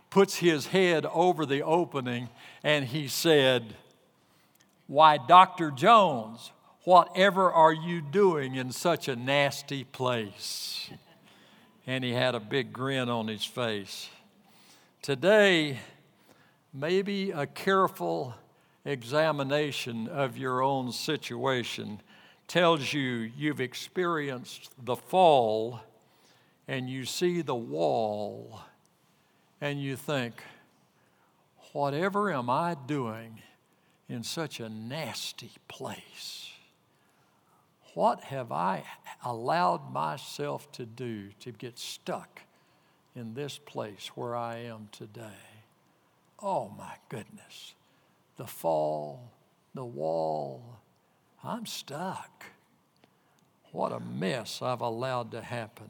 puts 0.09 0.37
his 0.37 0.67
head 0.67 1.05
over 1.07 1.45
the 1.45 1.63
opening 1.63 2.29
and 2.63 2.85
he 2.85 3.07
said, 3.07 3.75
Why, 4.87 5.17
Dr. 5.17 5.71
Jones, 5.71 6.51
whatever 6.83 7.51
are 7.51 7.73
you 7.73 8.01
doing 8.01 8.55
in 8.55 8.71
such 8.71 9.07
a 9.07 9.15
nasty 9.15 9.83
place? 9.83 10.89
And 11.85 12.03
he 12.03 12.11
had 12.11 12.35
a 12.35 12.39
big 12.39 12.73
grin 12.73 13.09
on 13.09 13.27
his 13.27 13.45
face. 13.45 14.09
Today, 15.01 15.79
maybe 16.73 17.31
a 17.31 17.45
careful 17.45 18.35
examination 18.83 20.07
of 20.07 20.37
your 20.37 20.61
own 20.61 20.91
situation 20.91 22.01
tells 22.47 22.93
you 22.93 23.29
you've 23.37 23.59
experienced 23.59 24.71
the 24.83 24.95
fall 24.95 25.81
and 26.67 26.89
you 26.89 27.05
see 27.05 27.41
the 27.41 27.55
wall 27.55 28.61
and 29.59 29.81
you 29.81 29.95
think, 29.95 30.35
whatever 31.73 32.31
am 32.31 32.49
I 32.49 32.75
doing 32.87 33.41
in 34.09 34.23
such 34.23 34.59
a 34.59 34.69
nasty 34.69 35.51
place? 35.67 36.51
What 37.93 38.25
have 38.25 38.51
I 38.51 38.83
allowed 39.25 39.91
myself 39.91 40.71
to 40.73 40.85
do 40.85 41.29
to 41.39 41.51
get 41.51 41.79
stuck 41.79 42.41
in 43.15 43.33
this 43.33 43.57
place 43.57 44.11
where 44.13 44.35
I 44.35 44.57
am 44.57 44.89
today? 44.91 45.63
Oh 46.41 46.71
my 46.77 46.93
goodness. 47.09 47.73
The 48.37 48.45
fall, 48.45 49.31
the 49.73 49.83
wall, 49.83 50.61
I'm 51.43 51.65
stuck. 51.65 52.45
What 53.71 53.91
a 53.91 53.99
mess 53.99 54.61
I've 54.61 54.81
allowed 54.81 55.31
to 55.31 55.41
happen. 55.41 55.89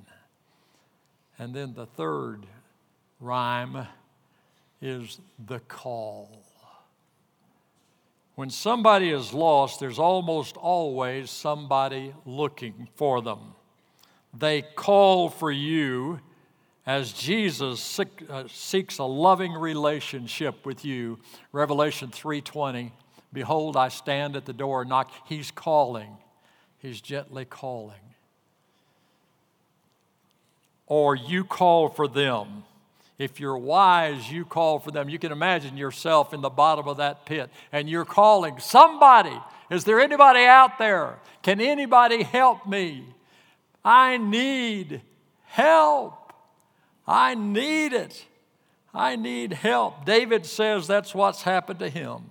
And 1.38 1.54
then 1.54 1.74
the 1.74 1.86
third 1.86 2.46
rhyme 3.20 3.88
is 4.82 5.20
the 5.46 5.60
call. 5.60 6.44
When 8.36 8.50
somebody 8.52 9.10
is 9.10 9.34
lost, 9.34 9.80
there's 9.80 9.98
almost 9.98 10.58
always 10.58 11.32
somebody 11.32 12.14
looking 12.26 12.88
for 12.96 13.22
them. 13.22 13.56
They 14.38 14.62
call 14.62 15.30
for 15.30 15.52
you 15.52 16.20
as 16.86 17.12
Jesus 17.12 18.00
uh, 18.00 18.44
seeks 18.48 19.00
a 19.00 19.04
loving 19.04 19.54
relationship 19.54 20.66
with 20.66 20.86
you. 20.86 21.18
Revelation 21.52 22.10
3:20, 22.10 22.92
behold 23.34 23.76
I 23.76 23.90
stand 23.90 24.36
at 24.36 24.46
the 24.46 24.54
door 24.54 24.82
and 24.82 24.90
knock. 24.90 25.12
He's 25.28 25.50
calling. 25.50 26.18
He's 26.78 27.02
gently 27.02 27.44
calling. 27.44 27.96
Or 30.86 31.16
you 31.16 31.44
call 31.44 31.90
for 31.90 32.08
them. 32.08 32.64
If 33.18 33.40
you're 33.40 33.58
wise, 33.58 34.32
you 34.32 34.46
call 34.46 34.80
for 34.80 34.92
them. 34.92 35.10
You 35.10 35.18
can 35.18 35.32
imagine 35.32 35.76
yourself 35.76 36.34
in 36.34 36.42
the 36.42 36.50
bottom 36.50 36.88
of 36.88 36.98
that 36.98 37.26
pit 37.26 37.50
and 37.72 37.90
you're 37.90 38.06
calling 38.06 38.60
somebody. 38.60 39.36
Is 39.72 39.84
there 39.84 40.00
anybody 40.00 40.42
out 40.42 40.78
there? 40.78 41.20
Can 41.42 41.60
anybody 41.60 42.24
help 42.24 42.68
me? 42.68 43.06
I 43.84 44.18
need 44.18 45.02
help. 45.46 46.34
I 47.08 47.36
need 47.36 47.94
it. 47.94 48.26
I 48.94 49.16
need 49.16 49.54
help. 49.54 50.06
David 50.06 50.46
says 50.46 50.88
that's 50.88 51.16
what's 51.16 51.42
happened 51.42 51.80
to 51.80 51.90
him. 51.90 52.22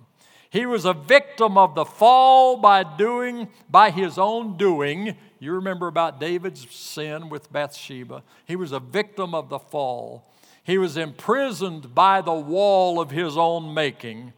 He 0.49 0.65
was 0.65 0.85
a 0.85 0.93
victim 0.93 1.57
of 1.57 1.75
the 1.75 1.85
fall 1.85 2.57
by 2.57 2.83
doing, 2.97 3.49
by 3.69 3.89
his 3.89 4.17
own 4.17 4.55
doing. 4.55 5.15
You 5.39 5.53
remember 5.53 5.87
about 5.87 6.19
David's 6.19 6.69
sin 6.73 7.29
with 7.29 7.51
Bathsheba. 7.51 8.23
He 8.45 8.55
was 8.55 8.71
a 8.71 8.79
victim 8.79 9.35
of 9.35 9.49
the 9.49 9.59
fall. 9.59 10.25
He 10.67 10.77
was 10.77 10.97
imprisoned 10.97 11.95
by 11.95 12.19
the 12.19 12.33
wall 12.33 12.99
of 12.99 13.09
his 13.09 13.37
own 13.37 13.73
making 13.73 14.33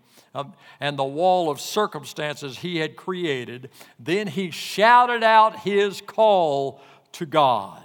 and 0.79 0.95
the 0.95 1.03
wall 1.03 1.50
of 1.50 1.59
circumstances 1.59 2.59
he 2.59 2.77
had 2.77 2.95
created. 2.95 3.71
Then 3.98 4.27
he 4.27 4.51
shouted 4.51 5.24
out 5.24 5.62
his 5.62 6.01
call 6.01 6.81
to 7.13 7.25
God. 7.25 7.83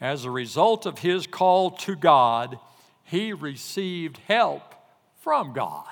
As 0.00 0.24
a 0.24 0.32
result 0.32 0.84
of 0.84 0.98
his 0.98 1.28
call 1.28 1.70
to 1.70 1.94
God, 1.94 2.58
he 3.04 3.32
received 3.32 4.18
help 4.26 4.74
from 5.20 5.52
God. 5.52 5.86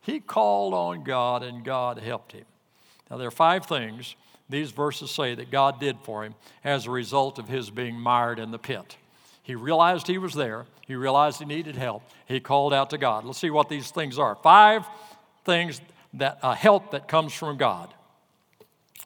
He 0.00 0.18
called 0.18 0.74
on 0.74 1.04
God 1.04 1.44
and 1.44 1.64
God 1.64 2.00
helped 2.00 2.32
him. 2.32 2.44
Now, 3.08 3.18
there 3.18 3.28
are 3.28 3.30
five 3.30 3.66
things 3.66 4.16
these 4.48 4.72
verses 4.72 5.12
say 5.12 5.36
that 5.36 5.52
God 5.52 5.78
did 5.78 5.98
for 6.02 6.24
him 6.24 6.34
as 6.64 6.86
a 6.86 6.90
result 6.90 7.38
of 7.38 7.46
his 7.46 7.70
being 7.70 7.94
mired 7.94 8.40
in 8.40 8.50
the 8.50 8.58
pit. 8.58 8.96
He 9.48 9.54
realized 9.54 10.06
he 10.06 10.18
was 10.18 10.34
there. 10.34 10.66
He 10.86 10.94
realized 10.94 11.38
he 11.38 11.46
needed 11.46 11.74
help. 11.74 12.02
He 12.26 12.38
called 12.38 12.74
out 12.74 12.90
to 12.90 12.98
God. 12.98 13.24
Let's 13.24 13.38
see 13.38 13.48
what 13.48 13.70
these 13.70 13.90
things 13.90 14.18
are. 14.18 14.34
Five 14.34 14.86
things 15.46 15.80
that 16.12 16.38
uh, 16.42 16.52
help 16.52 16.90
that 16.90 17.08
comes 17.08 17.32
from 17.32 17.56
God. 17.56 17.94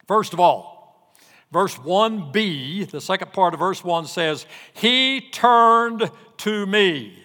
First 0.09 0.33
of 0.33 0.41
all, 0.41 1.15
verse 1.53 1.77
1b, 1.77 2.91
the 2.91 3.01
second 3.01 3.33
part 3.33 3.55
of 3.55 3.61
verse 3.61 3.85
1 3.85 4.07
says, 4.07 4.47
He 4.73 5.21
turned 5.31 6.11
to 6.39 6.67
me. 6.67 7.25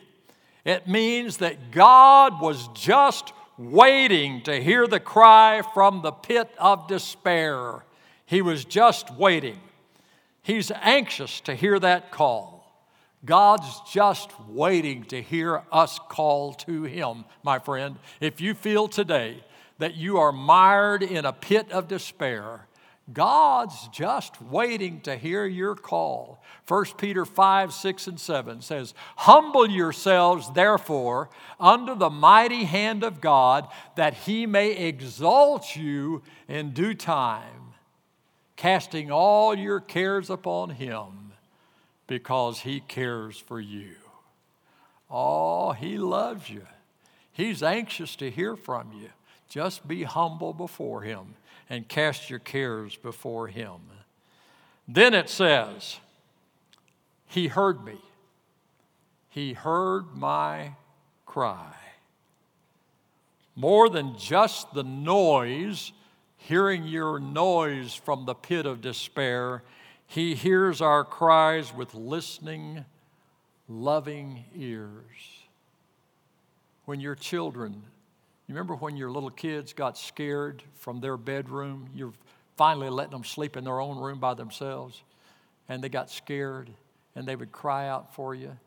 It 0.63 0.87
means 0.87 1.37
that 1.37 1.71
God 1.71 2.39
was 2.39 2.67
just 2.75 3.33
waiting 3.57 4.43
to 4.43 4.61
hear 4.61 4.85
the 4.85 4.99
cry 4.99 5.63
from 5.73 6.03
the 6.03 6.11
pit 6.11 6.51
of 6.59 6.87
despair. 6.87 7.83
He 8.27 8.43
was 8.43 8.63
just 8.63 9.11
waiting. 9.15 9.59
He's 10.43 10.69
anxious 10.69 11.39
to 11.41 11.55
hear 11.55 11.79
that 11.79 12.11
call. 12.11 12.56
God's 13.27 13.81
just 13.81 14.31
waiting 14.47 15.03
to 15.05 15.21
hear 15.21 15.61
us 15.69 15.99
call 16.09 16.53
to 16.53 16.83
Him, 16.83 17.25
my 17.43 17.59
friend. 17.59 17.97
If 18.21 18.39
you 18.39 18.53
feel 18.53 18.87
today 18.87 19.43
that 19.79 19.95
you 19.95 20.17
are 20.17 20.31
mired 20.31 21.03
in 21.03 21.25
a 21.25 21.33
pit 21.33 21.69
of 21.73 21.89
despair, 21.89 22.67
God's 23.11 23.89
just 23.89 24.41
waiting 24.41 25.01
to 25.01 25.17
hear 25.17 25.45
your 25.45 25.75
call. 25.75 26.41
1 26.69 26.85
Peter 26.97 27.25
5, 27.25 27.73
6, 27.73 28.07
and 28.07 28.19
7 28.19 28.61
says, 28.61 28.93
Humble 29.17 29.69
yourselves, 29.69 30.49
therefore, 30.53 31.29
under 31.59 31.95
the 31.95 32.09
mighty 32.09 32.63
hand 32.63 33.03
of 33.03 33.19
God, 33.19 33.67
that 33.95 34.13
he 34.13 34.45
may 34.45 34.71
exalt 34.71 35.75
you 35.75 36.21
in 36.47 36.71
due 36.71 36.93
time, 36.93 37.73
casting 38.55 39.11
all 39.11 39.53
your 39.53 39.81
cares 39.81 40.29
upon 40.29 40.69
him 40.69 41.26
because 42.07 42.61
He 42.61 42.79
cares 42.79 43.37
for 43.37 43.59
you. 43.59 43.95
Oh, 45.11 45.73
He 45.73 45.97
loves 45.97 46.49
you. 46.49 46.65
He's 47.31 47.61
anxious 47.61 48.15
to 48.15 48.31
hear 48.31 48.55
from 48.55 48.91
you. 48.93 49.09
Just 49.49 49.87
be 49.87 50.03
humble 50.03 50.53
before 50.53 51.03
Him 51.03 51.35
and 51.69 51.87
cast 51.87 52.29
your 52.29 52.39
cares 52.39 52.95
before 52.95 53.47
Him. 53.47 53.79
Then 54.87 55.13
it 55.13 55.29
says, 55.29 55.99
He 57.27 57.47
heard 57.47 57.83
me. 57.83 57.97
He 59.29 59.53
heard 59.53 60.15
my 60.15 60.71
cry. 61.25 61.73
More 63.55 63.89
than 63.89 64.17
just 64.17 64.73
the 64.73 64.83
noise, 64.83 65.91
hearing 66.37 66.85
your 66.85 67.19
noise 67.19 67.93
from 67.93 68.25
the 68.25 68.35
pit 68.35 68.65
of 68.65 68.81
despair, 68.81 69.61
he 70.07 70.33
hears 70.33 70.81
our 70.81 71.03
cries 71.03 71.73
with 71.73 71.93
listening, 71.93 72.85
loving 73.67 74.45
ears. 74.55 75.03
When 76.85 76.99
your 77.01 77.15
children, 77.15 77.73
you 78.47 78.55
remember 78.55 78.75
when 78.75 78.95
your 78.95 79.11
little 79.11 79.29
kids 79.29 79.73
got 79.73 79.97
scared 79.97 80.63
from 80.75 81.01
their 81.01 81.17
bedroom? 81.17 81.89
You're 81.93 82.13
finally 82.55 82.89
letting 82.89 83.11
them 83.11 83.25
sleep 83.25 83.57
in 83.57 83.65
their 83.65 83.81
own 83.81 83.97
room 83.97 84.19
by 84.19 84.33
themselves, 84.33 85.03
and 85.67 85.83
they 85.83 85.89
got 85.89 86.09
scared 86.09 86.69
and 87.13 87.27
they 87.27 87.35
would 87.35 87.51
cry 87.51 87.89
out 87.89 88.13
for 88.15 88.33
you. 88.33 88.57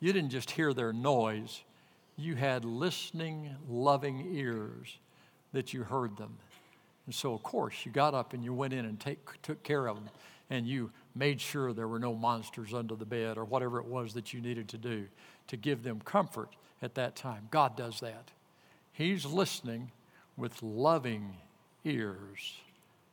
You 0.00 0.12
didn't 0.12 0.30
just 0.30 0.50
hear 0.50 0.74
their 0.74 0.92
noise, 0.92 1.62
you 2.16 2.34
had 2.34 2.64
listening, 2.64 3.54
loving 3.68 4.34
ears 4.34 4.98
that 5.52 5.72
you 5.72 5.84
heard 5.84 6.16
them. 6.16 6.36
And 7.06 7.14
so, 7.14 7.32
of 7.32 7.42
course, 7.42 7.74
you 7.84 7.92
got 7.92 8.12
up 8.12 8.32
and 8.32 8.44
you 8.44 8.52
went 8.52 8.74
in 8.74 8.84
and 8.84 9.00
take, 9.00 9.18
took 9.42 9.62
care 9.62 9.86
of 9.86 9.96
them, 9.96 10.08
and 10.52 10.66
you 10.66 10.90
made 11.14 11.40
sure 11.40 11.72
there 11.72 11.88
were 11.88 11.98
no 11.98 12.14
monsters 12.14 12.74
under 12.74 12.94
the 12.94 13.06
bed 13.06 13.38
or 13.38 13.44
whatever 13.46 13.78
it 13.78 13.86
was 13.86 14.12
that 14.12 14.34
you 14.34 14.40
needed 14.42 14.68
to 14.68 14.76
do 14.76 15.06
to 15.46 15.56
give 15.56 15.82
them 15.82 15.98
comfort 16.04 16.50
at 16.82 16.94
that 16.94 17.16
time. 17.16 17.48
God 17.50 17.74
does 17.74 18.00
that. 18.00 18.30
He's 18.92 19.24
listening 19.24 19.92
with 20.36 20.62
loving 20.62 21.38
ears 21.86 22.58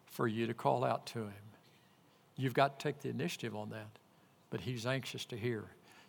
for 0.05 0.27
you 0.27 0.47
to 0.47 0.53
call 0.53 0.83
out 0.83 1.05
to 1.07 1.19
Him. 1.19 1.45
You've 2.35 2.53
got 2.53 2.77
to 2.77 2.83
take 2.83 2.99
the 2.99 3.09
initiative 3.09 3.55
on 3.55 3.69
that, 3.69 3.87
but 4.49 4.59
He's 4.59 4.85
anxious 4.85 5.23
to 5.25 5.37
hear. 5.37 5.63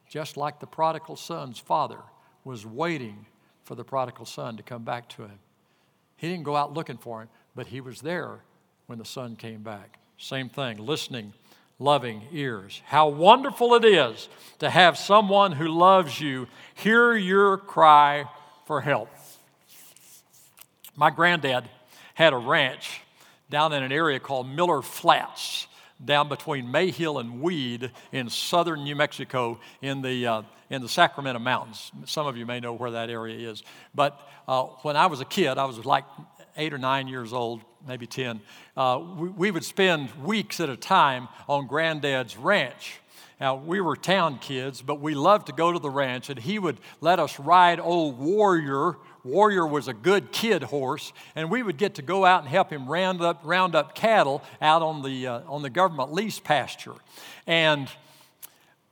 Just 0.09 0.37
like 0.37 0.59
the 0.59 0.67
prodigal 0.67 1.15
son's 1.15 1.61
father 1.61 2.01
was 2.43 2.67
waiting 2.67 3.25
for 3.63 3.77
the 3.77 3.85
prodigal 3.85 4.27
son 4.27 4.57
to 4.57 4.65
come 4.65 4.83
back 4.83 5.09
to 5.11 5.23
him. 5.23 5.39
He 6.17 6.29
didn't 6.29 6.43
go 6.43 6.57
out 6.57 6.75
looking 6.75 6.97
for 6.97 7.23
him, 7.23 7.29
but 7.55 7.69
he 7.69 7.81
was 7.81 8.01
there 8.01 8.41
when 8.87 8.99
the 8.99 9.05
son 9.05 9.37
came 9.37 9.63
back. 9.63 10.01
Same 10.21 10.51
thing, 10.51 10.77
listening, 10.77 11.33
loving 11.79 12.23
ears. 12.31 12.83
How 12.85 13.09
wonderful 13.09 13.75
it 13.75 13.87
is 13.87 14.29
to 14.59 14.69
have 14.69 14.99
someone 14.99 15.53
who 15.53 15.69
loves 15.69 16.21
you 16.21 16.47
hear 16.75 17.15
your 17.15 17.57
cry 17.57 18.27
for 18.67 18.83
help. 18.83 19.09
My 20.95 21.09
granddad 21.09 21.71
had 22.13 22.35
a 22.35 22.37
ranch 22.37 23.01
down 23.49 23.73
in 23.73 23.83
an 23.83 23.93
area 23.93 24.21
called 24.21 24.47
Miller 24.47 24.83
Flats, 24.83 25.67
down 26.05 26.29
between 26.29 26.67
Mayhill 26.67 27.19
and 27.19 27.41
Weed 27.41 27.91
in 28.13 28.29
southern 28.29 28.85
New 28.85 28.97
Mexico 28.97 29.59
in 29.81 30.03
the, 30.03 30.27
uh, 30.27 30.43
in 30.69 30.83
the 30.83 30.89
Sacramento 30.89 31.41
Mountains. 31.41 31.93
Some 32.05 32.27
of 32.27 32.37
you 32.37 32.45
may 32.45 32.61
know 32.61 32.75
where 32.75 32.91
that 32.91 33.09
area 33.09 33.51
is. 33.51 33.63
But 33.95 34.21
uh, 34.47 34.65
when 34.83 34.99
I 34.99 35.07
was 35.07 35.23
a 35.23 35.25
kid, 35.25 35.57
I 35.57 35.65
was 35.65 35.83
like 35.87 36.05
eight 36.61 36.75
or 36.75 36.79
nine 36.79 37.09
years 37.09 37.33
old, 37.33 37.63
maybe 37.89 38.07
10, 38.07 38.41
uh, 38.77 39.03
we, 39.17 39.29
we 39.31 39.51
would 39.51 39.65
spend 39.65 40.11
weeks 40.23 40.61
at 40.61 40.69
a 40.69 40.77
time 40.77 41.29
on 41.49 41.67
Granddad's 41.67 42.37
ranch. 42.37 43.01
Now, 43.41 43.57
we 43.57 43.81
were 43.81 43.97
town 43.97 44.39
kids, 44.39 44.83
but 44.83 45.01
we 45.01 45.15
loved 45.15 45.47
to 45.47 45.55
go 45.55 45.73
to 45.73 45.79
the 45.79 45.89
ranch, 45.89 46.29
and 46.29 46.39
he 46.39 46.59
would 46.59 46.79
let 47.01 47.19
us 47.19 47.41
ride 47.41 47.81
old 47.81 48.19
Warrior. 48.19 48.97
Warrior 49.25 49.67
was 49.67 49.89
a 49.89 49.95
good 49.95 50.31
kid 50.33 50.65
horse, 50.65 51.15
and 51.35 51.51
we 51.51 51.63
would 51.63 51.79
get 51.79 51.95
to 51.95 52.03
go 52.03 52.27
out 52.27 52.43
and 52.43 52.51
help 52.51 52.71
him 52.71 52.87
round 52.87 53.23
up, 53.23 53.41
round 53.43 53.75
up 53.75 53.95
cattle 53.95 54.43
out 54.61 54.83
on 54.83 55.01
the, 55.01 55.27
uh, 55.27 55.41
on 55.49 55.63
the 55.63 55.71
government 55.71 56.13
lease 56.13 56.39
pasture. 56.39 56.95
And 57.47 57.89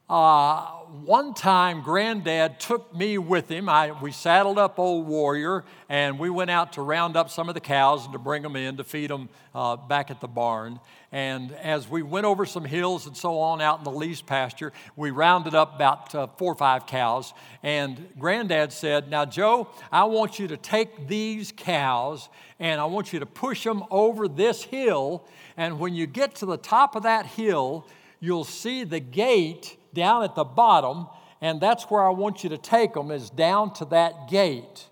uh, 0.09 0.65
one 1.05 1.35
time, 1.35 1.83
Granddad 1.83 2.59
took 2.59 2.95
me 2.97 3.19
with 3.19 3.51
him. 3.51 3.69
I, 3.69 3.93
we 4.01 4.11
saddled 4.11 4.59
up 4.59 4.79
Old 4.79 5.07
Warrior 5.07 5.65
and 5.91 6.19
we 6.19 6.31
went 6.31 6.51
out 6.51 6.73
to 6.75 6.83
round 6.83 7.15
up 7.15 7.29
some 7.29 7.49
of 7.51 7.55
the 7.55 7.61
cows 7.61 8.05
and 8.05 8.13
to 8.15 8.19
bring 8.19 8.43
them 8.43 8.57
in 8.57 8.79
to 8.79 8.85
feed 8.85 9.11
them 9.11 9.29
uh, 9.55 9.77
back 9.77 10.11
at 10.11 10.23
the 10.23 10.29
barn. 10.29 10.81
And 11.13 11.53
as 11.53 11.89
we 11.91 12.03
went 12.03 12.25
over 12.25 12.47
some 12.47 12.65
hills 12.65 13.07
and 13.07 13.15
so 13.15 13.39
on 13.39 13.61
out 13.61 13.79
in 13.79 13.85
the 13.85 13.91
lease 13.91 14.23
pasture, 14.23 14.73
we 14.97 15.11
rounded 15.11 15.55
up 15.55 15.75
about 15.75 16.15
uh, 16.15 16.27
four 16.39 16.53
or 16.53 16.57
five 16.57 16.87
cows. 16.87 17.35
And 17.63 18.09
Granddad 18.19 18.73
said, 18.73 19.11
Now, 19.11 19.27
Joe, 19.27 19.69
I 19.93 20.05
want 20.05 20.39
you 20.39 20.49
to 20.49 20.57
take 20.57 21.07
these 21.07 21.53
cows 21.55 22.31
and 22.59 22.81
I 22.81 22.87
want 22.87 23.13
you 23.13 23.21
to 23.21 23.27
push 23.27 23.63
them 23.63 23.85
over 23.91 24.27
this 24.27 24.63
hill. 24.63 25.27
And 25.59 25.79
when 25.79 25.95
you 25.95 26.07
get 26.07 26.37
to 26.37 26.47
the 26.47 26.57
top 26.57 26.97
of 26.97 27.03
that 27.03 27.27
hill, 27.27 27.87
you'll 28.21 28.45
see 28.45 28.85
the 28.85 29.01
gate 29.01 29.78
down 29.93 30.23
at 30.23 30.35
the 30.35 30.45
bottom, 30.45 31.07
and 31.41 31.61
that's 31.61 31.85
where 31.85 32.03
I 32.03 32.11
want 32.11 32.43
you 32.45 32.51
to 32.51 32.59
take 32.59 32.95
them, 32.95 33.11
is 33.11 33.31
down 33.31 33.73
to 33.75 33.85
that 33.87 34.29
gate. 34.29 34.89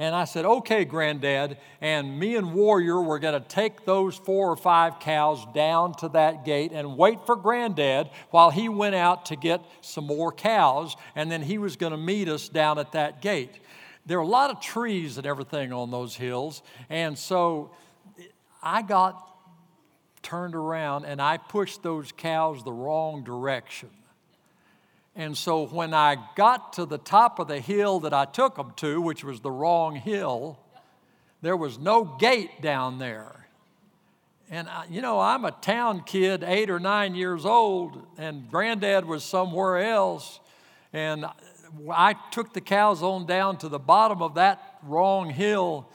And 0.00 0.14
I 0.14 0.26
said, 0.26 0.44
okay, 0.44 0.84
Granddad. 0.84 1.58
And 1.80 2.20
me 2.20 2.36
and 2.36 2.54
Warrior 2.54 3.02
were 3.02 3.18
going 3.18 3.40
to 3.40 3.48
take 3.48 3.84
those 3.84 4.16
four 4.16 4.48
or 4.48 4.56
five 4.56 5.00
cows 5.00 5.44
down 5.52 5.92
to 5.94 6.08
that 6.10 6.44
gate 6.44 6.70
and 6.72 6.96
wait 6.96 7.26
for 7.26 7.34
Granddad 7.34 8.08
while 8.30 8.50
he 8.50 8.68
went 8.68 8.94
out 8.94 9.26
to 9.26 9.36
get 9.36 9.60
some 9.80 10.06
more 10.06 10.30
cows. 10.30 10.94
And 11.16 11.30
then 11.32 11.42
he 11.42 11.58
was 11.58 11.74
going 11.74 11.90
to 11.90 11.98
meet 11.98 12.28
us 12.28 12.48
down 12.48 12.78
at 12.78 12.92
that 12.92 13.20
gate. 13.20 13.58
There 14.06 14.18
are 14.18 14.22
a 14.22 14.26
lot 14.26 14.50
of 14.50 14.60
trees 14.60 15.18
and 15.18 15.26
everything 15.26 15.72
on 15.72 15.90
those 15.90 16.14
hills. 16.14 16.62
And 16.88 17.18
so 17.18 17.72
I 18.62 18.82
got 18.82 19.24
turned 20.22 20.54
around 20.54 21.06
and 21.06 21.20
I 21.20 21.38
pushed 21.38 21.82
those 21.82 22.12
cows 22.12 22.62
the 22.62 22.72
wrong 22.72 23.24
direction. 23.24 23.90
And 25.18 25.36
so 25.36 25.66
when 25.66 25.94
I 25.94 26.16
got 26.36 26.74
to 26.74 26.86
the 26.86 26.96
top 26.96 27.40
of 27.40 27.48
the 27.48 27.58
hill 27.58 27.98
that 28.00 28.14
I 28.14 28.24
took 28.24 28.54
them 28.54 28.72
to, 28.76 29.00
which 29.00 29.24
was 29.24 29.40
the 29.40 29.50
wrong 29.50 29.96
hill, 29.96 30.60
there 31.42 31.56
was 31.56 31.76
no 31.76 32.04
gate 32.04 32.62
down 32.62 32.98
there. 32.98 33.48
And, 34.48 34.68
I, 34.68 34.84
you 34.88 35.02
know, 35.02 35.18
I'm 35.18 35.44
a 35.44 35.50
town 35.50 36.04
kid, 36.06 36.44
eight 36.44 36.70
or 36.70 36.78
nine 36.78 37.16
years 37.16 37.44
old, 37.44 38.00
and 38.16 38.48
granddad 38.48 39.04
was 39.04 39.24
somewhere 39.24 39.78
else. 39.78 40.38
And 40.92 41.26
I 41.92 42.14
took 42.30 42.54
the 42.54 42.60
cows 42.60 43.02
on 43.02 43.26
down 43.26 43.58
to 43.58 43.68
the 43.68 43.80
bottom 43.80 44.22
of 44.22 44.36
that 44.36 44.78
wrong 44.84 45.30
hill, 45.30 45.88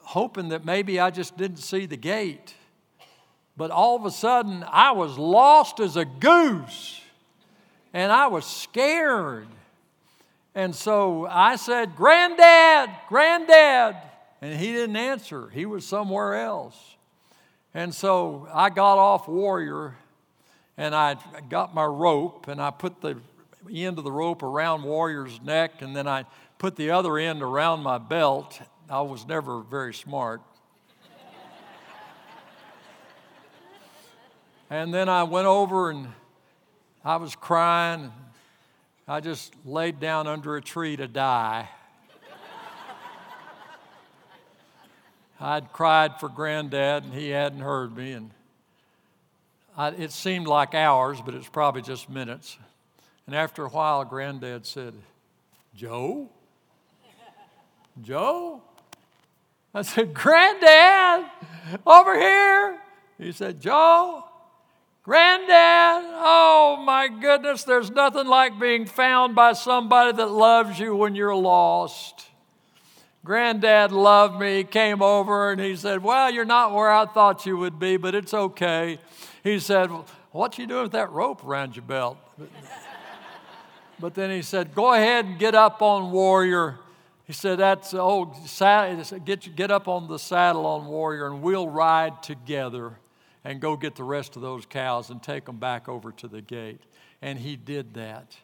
hoping 0.00 0.48
that 0.48 0.64
maybe 0.64 0.98
I 0.98 1.10
just 1.10 1.36
didn't 1.36 1.58
see 1.58 1.84
the 1.84 1.98
gate. 1.98 2.54
But 3.58 3.70
all 3.70 3.94
of 3.94 4.06
a 4.06 4.10
sudden, 4.10 4.64
I 4.66 4.92
was 4.92 5.18
lost 5.18 5.80
as 5.80 5.98
a 5.98 6.06
goose 6.06 7.02
and 7.94 8.10
I 8.10 8.26
was 8.26 8.44
scared. 8.44 9.46
And 10.54 10.74
so 10.74 11.26
I 11.30 11.56
said, 11.56 11.96
Granddad, 11.96 12.90
Granddad. 13.08 13.96
And 14.42 14.58
he 14.58 14.72
didn't 14.72 14.96
answer, 14.96 15.48
he 15.48 15.64
was 15.64 15.86
somewhere 15.86 16.34
else. 16.34 16.76
And 17.72 17.94
so 17.94 18.46
I 18.52 18.68
got 18.68 18.98
off 18.98 19.26
Warrior 19.26 19.96
and 20.76 20.94
I 20.94 21.16
got 21.48 21.74
my 21.74 21.84
rope 21.84 22.48
and 22.48 22.60
I 22.60 22.70
put 22.70 23.00
the 23.00 23.16
end 23.72 23.98
of 23.98 24.04
the 24.04 24.12
rope 24.12 24.42
around 24.42 24.82
Warrior's 24.82 25.40
neck 25.40 25.80
and 25.80 25.96
then 25.96 26.06
I 26.06 26.26
put 26.58 26.76
the 26.76 26.90
other 26.90 27.16
end 27.16 27.42
around 27.42 27.82
my 27.82 27.98
belt. 27.98 28.60
I 28.90 29.00
was 29.00 29.26
never 29.26 29.60
very 29.60 29.94
smart. 29.94 30.42
and 34.68 34.92
then 34.92 35.08
I 35.08 35.22
went 35.22 35.46
over 35.46 35.90
and 35.90 36.08
I 37.04 37.16
was 37.16 37.36
crying. 37.36 38.10
I 39.06 39.20
just 39.20 39.52
laid 39.66 40.00
down 40.00 40.26
under 40.26 40.56
a 40.56 40.62
tree 40.62 40.96
to 40.96 41.06
die. 41.06 41.68
I'd 45.38 45.70
cried 45.72 46.18
for 46.18 46.30
granddad 46.30 47.04
and 47.04 47.12
he 47.12 47.28
hadn't 47.28 47.60
heard 47.60 47.94
me. 47.94 48.12
And 48.12 48.30
I, 49.76 49.88
it 49.88 50.12
seemed 50.12 50.46
like 50.46 50.74
hours, 50.74 51.20
but 51.20 51.34
it's 51.34 51.48
probably 51.48 51.82
just 51.82 52.08
minutes. 52.08 52.56
And 53.26 53.36
after 53.36 53.66
a 53.66 53.68
while, 53.68 54.02
granddad 54.04 54.64
said, 54.64 54.94
Joe? 55.76 56.30
Joe? 58.00 58.62
I 59.74 59.82
said, 59.82 60.14
Granddad, 60.14 61.30
over 61.84 62.18
here. 62.18 62.78
He 63.18 63.32
said, 63.32 63.60
Joe, 63.60 64.24
Granddad, 65.04 66.02
oh 66.14 66.82
my 66.82 67.08
goodness, 67.08 67.64
there's 67.64 67.90
nothing 67.90 68.26
like 68.26 68.58
being 68.58 68.86
found 68.86 69.34
by 69.34 69.52
somebody 69.52 70.16
that 70.16 70.30
loves 70.30 70.78
you 70.78 70.96
when 70.96 71.14
you're 71.14 71.36
lost. 71.36 72.26
Granddad 73.22 73.92
loved 73.92 74.40
me, 74.40 74.64
came 74.64 75.02
over, 75.02 75.52
and 75.52 75.60
he 75.60 75.76
said, 75.76 76.02
Well, 76.02 76.30
you're 76.30 76.46
not 76.46 76.72
where 76.72 76.90
I 76.90 77.04
thought 77.04 77.44
you 77.44 77.58
would 77.58 77.78
be, 77.78 77.98
but 77.98 78.14
it's 78.14 78.32
okay. 78.32 78.98
He 79.42 79.58
said, 79.58 79.90
What 80.30 80.56
you 80.56 80.66
doing 80.66 80.84
with 80.84 80.92
that 80.92 81.10
rope 81.12 81.44
around 81.44 81.76
your 81.76 81.84
belt? 81.84 82.16
but 84.00 84.14
then 84.14 84.30
he 84.30 84.40
said, 84.40 84.74
Go 84.74 84.94
ahead 84.94 85.26
and 85.26 85.38
get 85.38 85.54
up 85.54 85.82
on 85.82 86.12
Warrior. 86.12 86.78
He 87.26 87.34
said, 87.34 87.58
That's 87.58 87.92
old, 87.92 88.36
get, 89.26 89.54
get 89.54 89.70
up 89.70 89.86
on 89.86 90.08
the 90.08 90.18
saddle 90.18 90.64
on 90.64 90.86
Warrior, 90.86 91.26
and 91.26 91.42
we'll 91.42 91.68
ride 91.68 92.22
together 92.22 92.94
and 93.44 93.60
go 93.60 93.76
get 93.76 93.94
the 93.94 94.04
rest 94.04 94.36
of 94.36 94.42
those 94.42 94.64
cows 94.66 95.10
and 95.10 95.22
take 95.22 95.44
them 95.44 95.58
back 95.58 95.88
over 95.88 96.10
to 96.12 96.28
the 96.28 96.40
gate. 96.40 96.80
And 97.20 97.38
he 97.38 97.56
did 97.56 97.94
that. 97.94 98.36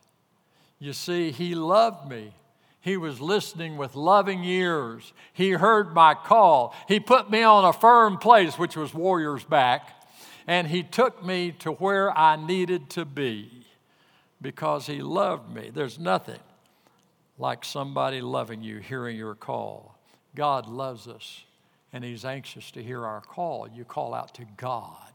You 0.79 0.93
see, 0.93 1.31
he 1.31 1.55
loved 1.55 2.09
me. 2.09 2.35
He 2.83 2.97
was 2.97 3.21
listening 3.21 3.77
with 3.77 3.95
loving 3.95 4.45
ears. 4.45 5.13
He 5.33 5.51
heard 5.51 5.95
my 5.95 6.15
call. 6.15 6.75
He 6.89 6.99
put 7.01 7.31
me 7.31 7.43
on 7.43 7.65
a 7.65 7.73
firm 7.73 8.17
place, 8.17 8.59
which 8.59 8.77
was 8.77 8.95
Warrior's 8.95 9.45
Back, 9.45 9.91
and 10.47 10.67
he 10.67 10.83
took 10.83 11.25
me 11.25 11.53
to 11.61 11.73
where 11.73 12.17
I 12.17 12.37
needed 12.37 12.89
to 12.91 13.05
be 13.05 13.67
because 14.41 14.87
he 14.87 15.03
loved 15.03 15.55
me. 15.55 15.71
There's 15.73 15.99
nothing 15.99 16.41
like 17.39 17.65
somebody 17.65 18.23
loving 18.23 18.63
you, 18.63 18.79
hearing 18.79 19.17
your 19.17 19.35
call. 19.35 19.99
God 20.35 20.67
loves 20.67 21.07
us 21.07 21.45
and 21.93 22.05
He's 22.05 22.25
anxious 22.25 22.71
to 22.73 22.83
hear 22.83 23.05
our 23.05 23.21
call. 23.21 23.69
You 23.69 23.85
call 23.85 24.15
out 24.15 24.35
to 24.35 24.45
God 24.57 25.13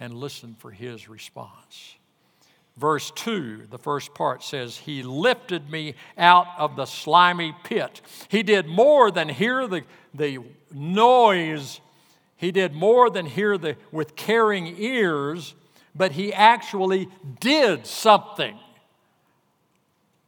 and 0.00 0.14
listen 0.14 0.56
for 0.58 0.70
His 0.70 1.08
response. 1.08 1.96
Verse 2.76 3.10
2, 3.10 3.66
the 3.70 3.78
first 3.78 4.14
part 4.14 4.42
says, 4.44 4.76
He 4.76 5.02
lifted 5.02 5.68
me 5.68 5.94
out 6.16 6.46
of 6.58 6.76
the 6.76 6.86
slimy 6.86 7.54
pit. 7.64 8.00
He 8.28 8.44
did 8.44 8.66
more 8.66 9.10
than 9.10 9.28
hear 9.28 9.66
the, 9.66 9.82
the 10.14 10.38
noise 10.72 11.80
He 12.36 12.52
did 12.52 12.72
more 12.72 13.10
than 13.10 13.26
hear 13.26 13.58
the, 13.58 13.76
with 13.90 14.14
caring 14.14 14.80
ears, 14.80 15.54
but 15.92 16.12
he 16.12 16.32
actually 16.32 17.08
did 17.40 17.84
something. 17.84 18.56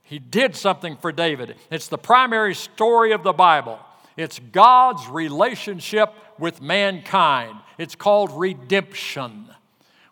He 0.02 0.18
did 0.18 0.56
something 0.56 0.96
for 0.96 1.12
David. 1.12 1.54
It's 1.70 1.86
the 1.86 1.96
primary 1.96 2.56
story 2.56 3.12
of 3.12 3.22
the 3.22 3.32
Bible. 3.32 3.78
It's 4.20 4.38
God's 4.38 5.08
relationship 5.08 6.12
with 6.38 6.60
mankind. 6.60 7.56
It's 7.78 7.94
called 7.94 8.30
redemption. 8.38 9.46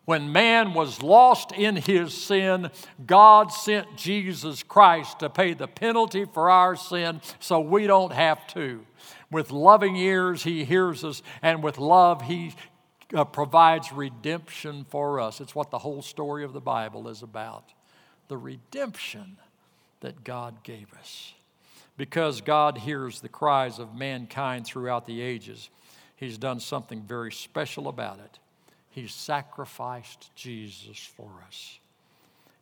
When 0.07 0.33
man 0.33 0.73
was 0.73 1.03
lost 1.03 1.53
in 1.53 1.77
his 1.77 2.15
sin, 2.15 2.71
God 3.07 3.53
sent 3.53 3.99
Jesus 3.99 4.63
Christ 4.63 5.19
to 5.19 5.29
pay 5.29 5.53
the 5.53 5.69
penalty 5.69 6.25
for 6.25 6.49
our 6.49 6.75
sin 6.75 7.21
so 7.39 7.61
we 7.61 7.87
don't 7.87 8.15
have 8.15 8.47
to. 8.55 8.87
With 9.31 9.51
loving 9.51 9.97
ears, 9.97 10.43
he 10.43 10.65
hears 10.65 11.05
us, 11.05 11.23
and 11.43 11.63
with 11.63 11.77
love, 11.77 12.23
he 12.23 12.55
uh, 13.13 13.27
provides 13.27 13.93
redemption 13.93 14.87
for 14.89 15.21
us. 15.21 15.39
It's 15.43 15.55
what 15.55 15.71
the 15.71 15.79
whole 15.79 16.01
story 16.01 16.45
of 16.45 16.55
the 16.55 16.61
Bible 16.63 17.09
is 17.09 17.23
about 17.23 17.65
the 18.29 18.39
redemption 18.39 19.37
that 20.01 20.25
God 20.25 20.63
gave 20.63 20.95
us. 20.99 21.35
Because 21.99 22.41
God 22.41 22.79
hears 22.79 23.21
the 23.21 23.29
cries 23.29 23.81
of 23.81 23.95
mankind 23.95 24.65
throughout 24.65 25.05
the 25.05 25.21
ages, 25.21 25.69
He's 26.17 26.39
done 26.39 26.61
something 26.61 27.03
very 27.03 27.31
special 27.31 27.89
about 27.89 28.21
it. 28.21 28.39
He 28.91 29.07
sacrificed 29.07 30.35
Jesus 30.35 30.99
for 30.99 31.31
us. 31.47 31.79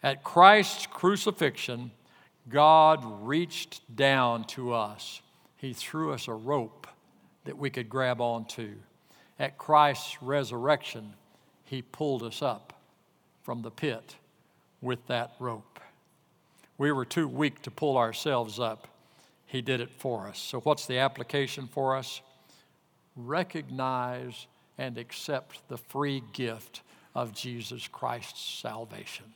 At 0.03 0.25
Christ's 0.25 0.87
crucifixion, 0.87 1.91
God 2.49 3.03
reached 3.27 3.81
down 3.95 4.45
to 4.45 4.73
us. 4.73 5.21
He 5.57 5.73
threw 5.73 6.13
us 6.13 6.29
a 6.29 6.35
rope 6.35 6.87
that 7.45 7.57
we 7.57 7.71
could 7.71 7.89
grab 7.89 8.21
onto. 8.21 8.75
At 9.39 9.59
Christ's 9.59 10.23
resurrection, 10.23 11.15
He 11.65 11.83
pulled 11.83 12.23
us 12.23 12.43
up 12.43 12.73
from 13.43 13.63
the 13.63 13.71
pit 13.71 14.17
with 14.81 15.07
that 15.09 15.35
rope. 15.39 15.81
We 16.79 16.93
were 16.93 17.05
too 17.05 17.29
weak 17.29 17.63
to 17.63 17.71
pull 17.71 17.97
ourselves 17.97 18.59
up. 18.59 18.89
He 19.47 19.63
did 19.63 19.81
it 19.81 19.91
for 19.91 20.27
us. 20.27 20.39
So, 20.39 20.61
what's 20.61 20.87
the 20.87 20.99
application 20.99 21.69
for 21.69 21.97
us? 21.97 22.21
Recognize 23.15 24.47
and 24.77 24.99
accept 24.99 25.69
the 25.69 25.79
free 25.79 26.23
gift 26.33 26.83
of 27.15 27.33
Jesus 27.33 27.89
Christ's 27.89 28.61
salvation. 28.61 29.33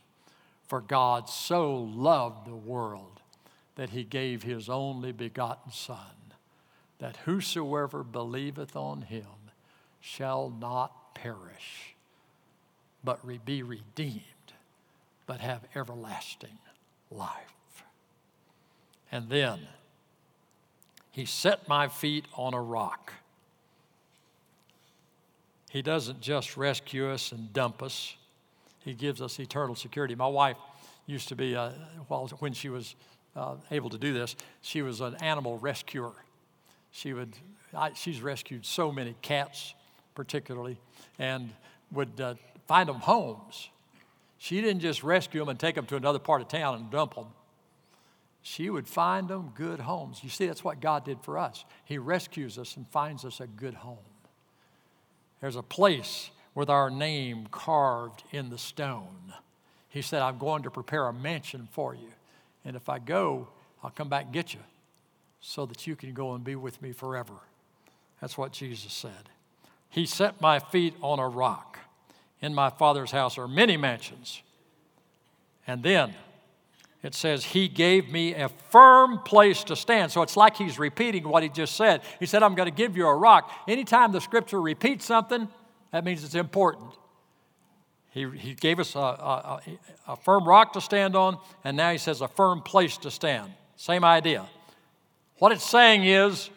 For 0.67 0.81
God 0.81 1.29
so 1.29 1.75
loved 1.75 2.47
the 2.47 2.55
world 2.55 3.23
that 3.77 3.91
he 3.91 4.05
gave 4.05 4.43
his 4.43 4.69
only 4.69 5.13
begotten 5.13 5.73
Son, 5.73 5.97
that 6.99 7.17
whosoever 7.25 8.05
believeth 8.05 8.77
on 8.77 9.03
him 9.03 9.25
shall 10.01 10.51
not 10.51 11.15
perish, 11.15 11.95
but 13.03 13.21
be 13.45 13.63
redeemed, 13.63 14.23
but 15.27 15.41
have 15.41 15.65
everlasting 15.75 16.59
life. 17.11 17.85
And 19.11 19.29
then 19.29 19.61
he 21.11 21.25
set 21.25 21.69
my 21.69 21.89
feet 21.89 22.25
on 22.35 22.55
a 22.55 22.61
rock. 22.61 23.13
He 25.71 25.83
doesn't 25.83 26.21
just 26.21 26.57
rescue 26.57 27.11
us 27.11 27.33
and 27.33 27.53
dump 27.53 27.83
us, 27.83 28.17
He 28.81 28.95
gives 28.95 29.21
us 29.23 29.39
eternal 29.39 29.75
security. 29.75 30.15
My 30.15 30.27
wife 30.27 30.57
used 31.07 31.29
to 31.29 31.37
be, 31.37 31.55
uh, 31.55 31.71
well, 32.09 32.29
when 32.39 32.53
she 32.53 32.69
was 32.69 32.95
uh, 33.37 33.55
able 33.71 33.91
to 33.91 33.99
do 33.99 34.13
this, 34.13 34.37
she 34.63 34.83
was 34.83 35.01
an 35.01 35.17
animal 35.17 35.59
rescuer. 35.59 36.13
She 36.91 37.13
would, 37.13 37.37
I, 37.75 37.93
she's 37.95 38.21
rescued 38.21 38.65
so 38.67 38.91
many 38.91 39.15
cats, 39.23 39.75
particularly, 40.15 40.79
and 41.19 41.51
would 41.93 42.21
uh, 42.21 42.35
find 42.67 42.89
them 42.89 42.97
homes. 42.97 43.69
She 44.39 44.61
didn't 44.61 44.81
just 44.81 45.03
rescue 45.05 45.41
them 45.41 45.51
and 45.51 45.59
take 45.59 45.75
them 45.75 45.87
to 45.87 45.97
another 45.97 46.19
part 46.19 46.43
of 46.43 46.49
town 46.49 46.77
and 46.77 46.91
dump 46.91 47.15
them. 47.15 47.27
She 48.43 48.71
would 48.71 48.89
find 48.89 49.29
them 49.29 49.53
good 49.55 49.81
homes. 49.81 50.21
You 50.23 50.31
see, 50.31 50.47
that's 50.47 50.65
what 50.65 50.81
God 50.81 51.05
did 51.05 51.21
for 51.21 51.39
us. 51.39 51.65
He 51.85 51.99
rescues 51.99 52.59
us 52.59 52.77
and 52.77 52.89
finds 52.89 53.25
us 53.25 53.41
a 53.41 53.47
good 53.47 53.75
home. 53.75 53.99
There's 55.41 55.57
a 55.57 55.63
place 55.63 56.31
with 56.55 56.71
our 56.71 56.91
name 56.91 57.47
carved 57.51 58.25
in 58.33 58.51
the 58.51 58.59
stone. 58.59 59.35
He 59.89 60.03
said, 60.03 60.23
I'm 60.23 60.39
going 60.39 60.63
to 60.63 60.71
prepare 60.71 61.07
a 61.09 61.13
mansion 61.13 61.69
for 61.71 61.95
you. 61.95 62.13
And 62.65 62.77
if 62.77 62.89
I 62.89 62.99
go, 62.99 63.49
I'll 63.83 63.91
come 63.91 64.09
back 64.09 64.25
and 64.25 64.33
get 64.33 64.55
you 64.55 64.61
so 65.41 65.67
that 65.67 65.87
you 65.87 65.97
can 65.97 66.13
go 66.13 66.35
and 66.35 66.45
be 66.45 66.55
with 66.55 66.81
me 66.81 66.93
forever. 66.93 67.35
That's 68.21 68.37
what 68.37 68.53
Jesus 68.53 68.93
said. 68.93 69.31
He 69.89 70.07
set 70.07 70.41
my 70.41 70.59
feet 70.59 70.95
on 71.03 71.19
a 71.19 71.29
rock. 71.29 71.79
In 72.41 72.55
my 72.55 72.71
Father's 72.71 73.11
house 73.11 73.37
are 73.37 73.49
many 73.49 73.77
mansions. 73.77 74.43
And 75.67 75.83
then 75.83 76.15
it 77.03 77.15
says, 77.15 77.45
He 77.45 77.69
gave 77.69 78.11
me 78.11 78.35
a 78.35 78.49
firm 78.49 79.19
place 79.21 79.65
to 79.65 79.77
stand. 79.77 80.13
So 80.13 80.23
it's 80.23 80.37
like 80.37 80.57
He's 80.57 80.79
repeating 80.79 81.29
what 81.29 81.43
He 81.43 81.49
just 81.49 81.77
said. 81.77 82.03
He 82.19 82.27
said, 82.27 82.43
I'm 82.43 82.55
going 82.55 82.69
to 82.69 82.75
give 82.75 82.97
you 82.97 83.07
a 83.07 83.15
rock. 83.15 83.51
Anytime 83.67 84.13
the 84.13 84.21
scripture 84.21 84.61
repeats 84.61 85.07
something, 85.07 85.49
that 85.93 86.05
means 86.05 86.25
it's 86.25 86.35
important. 86.35 86.93
He, 88.11 88.29
he 88.31 88.55
gave 88.55 88.81
us 88.81 88.97
a, 88.97 88.99
a, 88.99 89.61
a 90.09 90.17
firm 90.17 90.47
rock 90.47 90.73
to 90.75 90.81
stand 90.81 91.17
on, 91.17 91.39
and 91.65 91.77
now 91.77 91.93
He 91.93 91.99
says 91.99 92.21
a 92.21 92.29
firm 92.29 92.61
place 92.61 92.97
to 92.99 93.11
stand. 93.11 93.53
Same 93.77 94.05
idea. 94.05 94.47
What 95.39 95.53
it's 95.53 95.65
saying 95.65 96.05
is, 96.05 96.51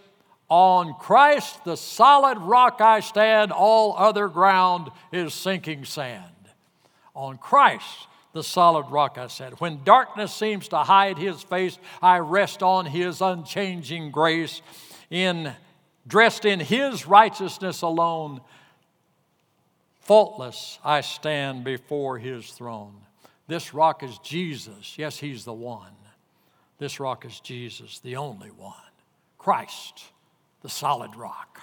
on 0.49 0.93
Christ, 0.99 1.63
the 1.63 1.77
solid 1.77 2.37
rock 2.37 2.81
I 2.81 2.99
stand, 2.99 3.51
all 3.51 3.95
other 3.97 4.27
ground 4.27 4.91
is 5.11 5.33
sinking 5.33 5.85
sand. 5.85 6.25
On 7.15 7.37
Christ, 7.37 8.07
the 8.33 8.43
solid 8.43 8.87
rock, 8.89 9.17
I 9.17 9.27
said. 9.27 9.53
When 9.59 9.83
darkness 9.83 10.33
seems 10.33 10.67
to 10.69 10.77
hide 10.77 11.17
his 11.17 11.41
face, 11.41 11.77
I 12.01 12.19
rest 12.19 12.61
on 12.61 12.85
his 12.85 13.21
unchanging 13.21 14.11
grace. 14.11 14.61
In 15.09 15.53
dressed 16.05 16.43
in 16.43 16.59
his 16.59 17.07
righteousness 17.07 17.81
alone, 17.81 18.41
faultless 20.01 20.79
I 20.83 21.01
stand 21.01 21.63
before 21.63 22.17
his 22.17 22.51
throne. 22.51 22.95
This 23.47 23.73
rock 23.73 24.03
is 24.03 24.17
Jesus. 24.19 24.97
Yes, 24.97 25.17
he's 25.17 25.45
the 25.45 25.53
one. 25.53 25.93
This 26.79 26.99
rock 26.99 27.25
is 27.25 27.39
Jesus, 27.39 27.99
the 27.99 28.15
only 28.17 28.49
one. 28.49 28.73
Christ 29.37 30.03
the 30.63 30.69
solid 30.69 31.15
rock. 31.15 31.61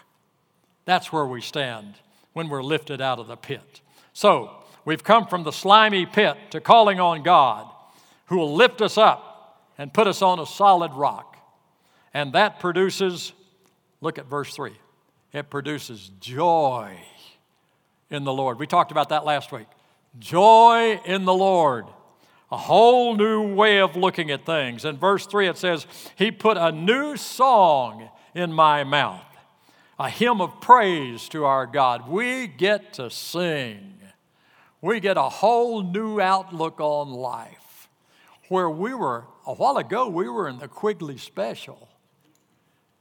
That's 0.84 1.12
where 1.12 1.26
we 1.26 1.40
stand 1.40 1.94
when 2.32 2.48
we're 2.48 2.62
lifted 2.62 3.00
out 3.00 3.18
of 3.18 3.26
the 3.26 3.36
pit. 3.36 3.80
So, 4.12 4.59
we've 4.84 5.04
come 5.04 5.26
from 5.26 5.42
the 5.42 5.52
slimy 5.52 6.06
pit 6.06 6.36
to 6.50 6.60
calling 6.60 7.00
on 7.00 7.22
God 7.22 7.66
who 8.26 8.38
will 8.38 8.54
lift 8.54 8.80
us 8.80 8.96
up 8.96 9.66
and 9.76 9.92
put 9.92 10.06
us 10.06 10.22
on 10.22 10.38
a 10.38 10.46
solid 10.46 10.92
rock. 10.92 11.36
And 12.14 12.32
that 12.32 12.60
produces, 12.60 13.32
look 14.00 14.18
at 14.18 14.26
verse 14.26 14.54
3, 14.54 14.72
it 15.32 15.50
produces 15.50 16.10
joy 16.20 16.96
in 18.10 18.24
the 18.24 18.32
Lord. 18.32 18.58
We 18.58 18.66
talked 18.66 18.90
about 18.90 19.08
that 19.10 19.24
last 19.24 19.52
week. 19.52 19.66
Joy 20.18 21.00
in 21.04 21.24
the 21.24 21.34
Lord. 21.34 21.86
A 22.52 22.56
whole 22.56 23.16
new 23.16 23.54
way 23.54 23.78
of 23.78 23.94
looking 23.94 24.30
at 24.32 24.44
things. 24.44 24.84
In 24.84 24.96
verse 24.96 25.24
3, 25.26 25.48
it 25.48 25.56
says, 25.56 25.86
He 26.16 26.32
put 26.32 26.56
a 26.56 26.72
new 26.72 27.16
song 27.16 28.08
in 28.34 28.52
my 28.52 28.82
mouth. 28.82 29.24
A 30.00 30.08
hymn 30.08 30.40
of 30.40 30.60
praise 30.60 31.28
to 31.28 31.44
our 31.44 31.66
God. 31.66 32.08
We 32.08 32.48
get 32.48 32.94
to 32.94 33.08
sing. 33.08 33.99
We 34.82 35.00
get 35.00 35.16
a 35.16 35.28
whole 35.28 35.82
new 35.82 36.20
outlook 36.20 36.80
on 36.80 37.10
life. 37.10 37.88
Where 38.48 38.70
we 38.70 38.94
were, 38.94 39.24
a 39.46 39.54
while 39.54 39.76
ago, 39.76 40.08
we 40.08 40.28
were 40.28 40.48
in 40.48 40.58
the 40.58 40.68
Quigley 40.68 41.18
Special. 41.18 41.88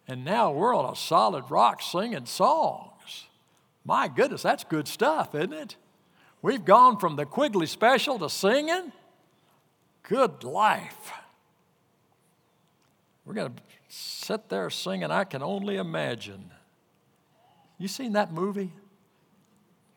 And 0.07 0.25
now 0.25 0.51
we're 0.51 0.75
on 0.75 0.91
a 0.91 0.95
solid 0.95 1.49
rock 1.49 1.81
singing 1.81 2.25
songs. 2.25 3.25
My 3.85 4.07
goodness, 4.07 4.43
that's 4.43 4.63
good 4.63 4.87
stuff, 4.87 5.33
isn't 5.33 5.53
it? 5.53 5.75
We've 6.41 6.63
gone 6.63 6.99
from 6.99 7.15
the 7.15 7.25
Quigley 7.25 7.65
Special 7.65 8.19
to 8.19 8.29
singing. 8.29 8.91
Good 10.03 10.43
life. 10.43 11.11
We're 13.25 13.33
going 13.33 13.53
to 13.53 13.61
sit 13.87 14.49
there 14.49 14.69
singing, 14.69 15.11
I 15.11 15.23
can 15.23 15.41
only 15.41 15.77
imagine. 15.77 16.51
You 17.77 17.87
seen 17.87 18.13
that 18.13 18.33
movie? 18.33 18.71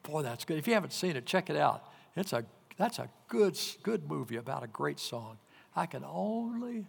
Boy, 0.03 0.23
that's 0.23 0.45
good. 0.45 0.59
If 0.59 0.67
you 0.67 0.75
haven't 0.75 0.93
seen 0.93 1.17
it, 1.17 1.27
check 1.27 1.51
it 1.51 1.57
out. 1.57 1.85
It's 2.17 2.33
a, 2.33 2.45
that's 2.77 2.99
a 2.99 3.09
good, 3.29 3.59
good 3.83 4.09
movie 4.09 4.37
about 4.37 4.63
a 4.63 4.67
great 4.67 4.99
song. 4.99 5.39
I 5.75 5.87
can 5.87 6.05
only 6.05 6.87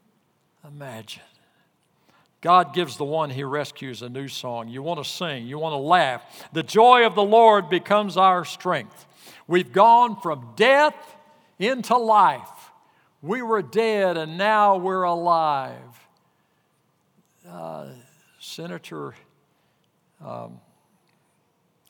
imagine. 0.65 1.23
God 2.41 2.73
gives 2.73 2.97
the 2.97 3.05
one 3.05 3.29
he 3.29 3.43
rescues 3.43 4.01
a 4.01 4.09
new 4.09 4.27
song. 4.27 4.67
You 4.67 4.83
want 4.83 5.01
to 5.01 5.09
sing, 5.09 5.47
you 5.47 5.59
want 5.59 5.73
to 5.73 5.77
laugh. 5.77 6.23
The 6.51 6.63
joy 6.63 7.05
of 7.05 7.15
the 7.15 7.23
Lord 7.23 7.69
becomes 7.69 8.17
our 8.17 8.43
strength. 8.43 9.05
We've 9.47 9.71
gone 9.71 10.19
from 10.19 10.53
death 10.55 10.95
into 11.59 11.95
life. 11.95 12.49
We 13.21 13.41
were 13.41 13.61
dead 13.61 14.17
and 14.17 14.37
now 14.37 14.77
we're 14.77 15.03
alive 15.03 16.03
uh, 17.49 17.87
Senator 18.39 19.13
um, 20.23 20.59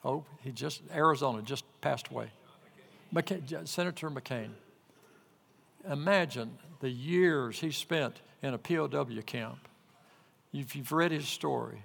Oh, 0.04 0.24
he 0.42 0.52
just, 0.52 0.82
Arizona, 0.94 1.40
just 1.42 1.64
passed 1.80 2.08
away. 2.08 2.28
McCain, 3.14 3.66
Senator 3.66 4.10
McCain. 4.10 4.50
Imagine 5.90 6.58
the 6.80 6.90
years 6.90 7.60
he 7.60 7.70
spent 7.70 8.20
in 8.42 8.54
a 8.54 8.58
POW 8.58 9.22
camp. 9.24 9.58
If 10.52 10.76
you've 10.76 10.92
read 10.92 11.10
his 11.10 11.26
story, 11.26 11.82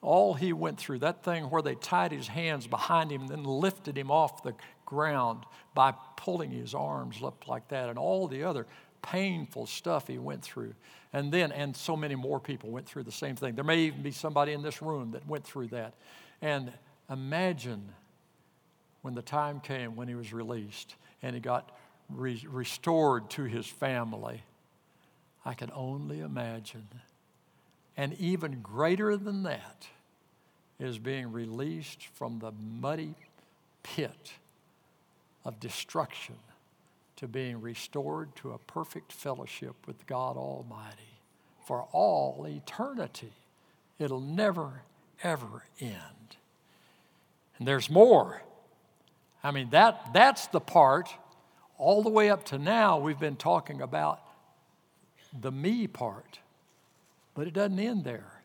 all 0.00 0.34
he 0.34 0.52
went 0.52 0.78
through, 0.78 1.00
that 1.00 1.22
thing 1.22 1.44
where 1.44 1.62
they 1.62 1.74
tied 1.74 2.12
his 2.12 2.28
hands 2.28 2.66
behind 2.66 3.10
him 3.10 3.22
and 3.22 3.30
then 3.30 3.44
lifted 3.44 3.96
him 3.96 4.10
off 4.10 4.42
the 4.42 4.54
ground 4.84 5.44
by 5.74 5.94
pulling 6.16 6.50
his 6.50 6.74
arms 6.74 7.22
up 7.22 7.48
like 7.48 7.68
that, 7.68 7.88
and 7.88 7.98
all 7.98 8.28
the 8.28 8.44
other 8.44 8.66
painful 9.02 9.66
stuff 9.66 10.06
he 10.06 10.18
went 10.18 10.42
through. 10.42 10.74
And 11.12 11.32
then, 11.32 11.52
and 11.52 11.76
so 11.76 11.96
many 11.96 12.14
more 12.14 12.40
people 12.40 12.70
went 12.70 12.86
through 12.86 13.02
the 13.04 13.12
same 13.12 13.36
thing. 13.36 13.54
There 13.54 13.64
may 13.64 13.80
even 13.80 14.02
be 14.02 14.12
somebody 14.12 14.52
in 14.52 14.62
this 14.62 14.80
room 14.80 15.12
that 15.12 15.26
went 15.26 15.44
through 15.44 15.68
that. 15.68 15.94
And 16.40 16.72
imagine 17.12 17.92
when 19.02 19.14
the 19.14 19.22
time 19.22 19.60
came 19.60 19.96
when 19.96 20.08
he 20.08 20.14
was 20.14 20.32
released 20.32 20.94
and 21.22 21.34
he 21.34 21.40
got 21.40 21.70
re- 22.08 22.46
restored 22.48 23.30
to 23.30 23.44
his 23.44 23.66
family. 23.66 24.42
I 25.44 25.54
can 25.54 25.70
only 25.74 26.20
imagine. 26.20 26.88
And 27.96 28.14
even 28.14 28.60
greater 28.62 29.16
than 29.16 29.42
that 29.42 29.86
is 30.78 30.98
being 30.98 31.32
released 31.32 32.04
from 32.14 32.38
the 32.38 32.52
muddy 32.52 33.14
pit 33.82 34.32
of 35.44 35.60
destruction 35.60 36.36
to 37.16 37.28
being 37.28 37.60
restored 37.60 38.34
to 38.36 38.52
a 38.52 38.58
perfect 38.58 39.12
fellowship 39.12 39.74
with 39.86 40.06
God 40.06 40.36
Almighty 40.36 41.20
for 41.66 41.86
all 41.92 42.46
eternity. 42.48 43.32
It'll 43.98 44.20
never, 44.20 44.82
ever 45.22 45.64
end. 45.80 46.21
And 47.62 47.68
there's 47.68 47.88
more. 47.88 48.42
I 49.44 49.52
mean, 49.52 49.70
that, 49.70 50.12
that's 50.12 50.48
the 50.48 50.58
part, 50.58 51.08
all 51.78 52.02
the 52.02 52.10
way 52.10 52.28
up 52.28 52.44
to 52.46 52.58
now, 52.58 52.98
we've 52.98 53.20
been 53.20 53.36
talking 53.36 53.80
about 53.80 54.18
the 55.40 55.52
me 55.52 55.86
part. 55.86 56.40
But 57.34 57.46
it 57.46 57.54
doesn't 57.54 57.78
end 57.78 58.02
there. 58.02 58.42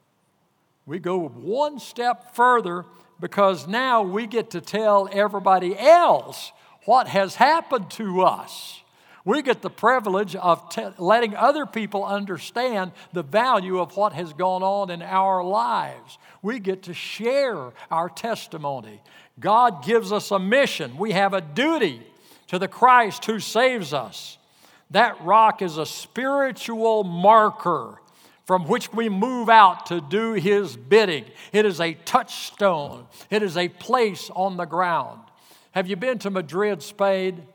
We 0.86 1.00
go 1.00 1.30
one 1.30 1.80
step 1.80 2.36
further 2.36 2.86
because 3.20 3.68
now 3.68 4.04
we 4.04 4.28
get 4.28 4.52
to 4.52 4.62
tell 4.62 5.10
everybody 5.12 5.76
else 5.76 6.52
what 6.86 7.08
has 7.08 7.34
happened 7.34 7.90
to 7.94 8.22
us. 8.22 8.84
We 9.28 9.42
get 9.42 9.62
the 9.62 9.70
privilege 9.70 10.38
of 10.38 10.64
letting 10.98 11.36
other 11.36 11.66
people 11.66 12.06
understand 12.06 12.94
the 13.12 13.24
value 13.24 13.78
of 13.78 13.98
what 13.98 14.14
has 14.14 14.32
gone 14.32 14.64
on 14.64 14.90
in 14.90 15.02
our 15.02 15.44
lives. 15.44 16.18
We 16.42 16.60
get 16.60 16.84
to 16.84 16.94
share 16.94 17.74
our 17.92 18.08
testimony. 18.08 19.02
God 19.38 19.84
gives 19.84 20.14
us 20.14 20.32
a 20.32 20.40
mission. 20.40 20.98
We 20.98 21.12
have 21.12 21.34
a 21.34 21.42
duty 21.42 22.08
to 22.48 22.58
the 22.58 22.70
Christ 22.70 23.26
who 23.26 23.42
saves 23.42 23.92
us. 23.94 24.38
That 24.92 25.22
rock 25.22 25.62
is 25.62 25.78
a 25.78 25.86
spiritual 25.86 27.04
marker 27.04 28.00
from 28.46 28.66
which 28.66 28.94
we 28.94 29.10
move 29.10 29.50
out 29.50 29.88
to 29.88 30.00
do 30.00 30.36
His 30.36 30.78
bidding. 30.78 31.26
It 31.52 31.66
is 31.66 31.82
a 31.82 31.96
touchstone, 32.06 33.08
it 33.30 33.44
is 33.44 33.58
a 33.58 33.68
place 33.68 34.32
on 34.34 34.56
the 34.56 34.64
ground. 34.64 35.20
Have 35.72 35.88
you 35.88 35.98
been 35.98 36.18
to 36.20 36.30
Madrid, 36.30 36.82
Spain? 36.82 37.46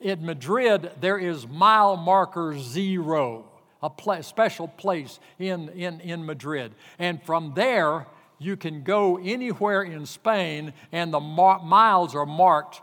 In 0.00 0.24
Madrid, 0.24 0.92
there 1.00 1.18
is 1.18 1.46
mile 1.48 1.96
marker 1.96 2.56
zero, 2.58 3.44
a 3.82 3.90
pla- 3.90 4.20
special 4.20 4.68
place 4.68 5.18
in, 5.38 5.68
in, 5.70 6.00
in 6.00 6.24
Madrid. 6.24 6.72
And 6.98 7.20
from 7.24 7.52
there, 7.54 8.06
you 8.38 8.56
can 8.56 8.84
go 8.84 9.18
anywhere 9.18 9.82
in 9.82 10.06
Spain, 10.06 10.72
and 10.92 11.12
the 11.12 11.18
mar- 11.18 11.60
miles 11.64 12.14
are 12.14 12.26
marked 12.26 12.80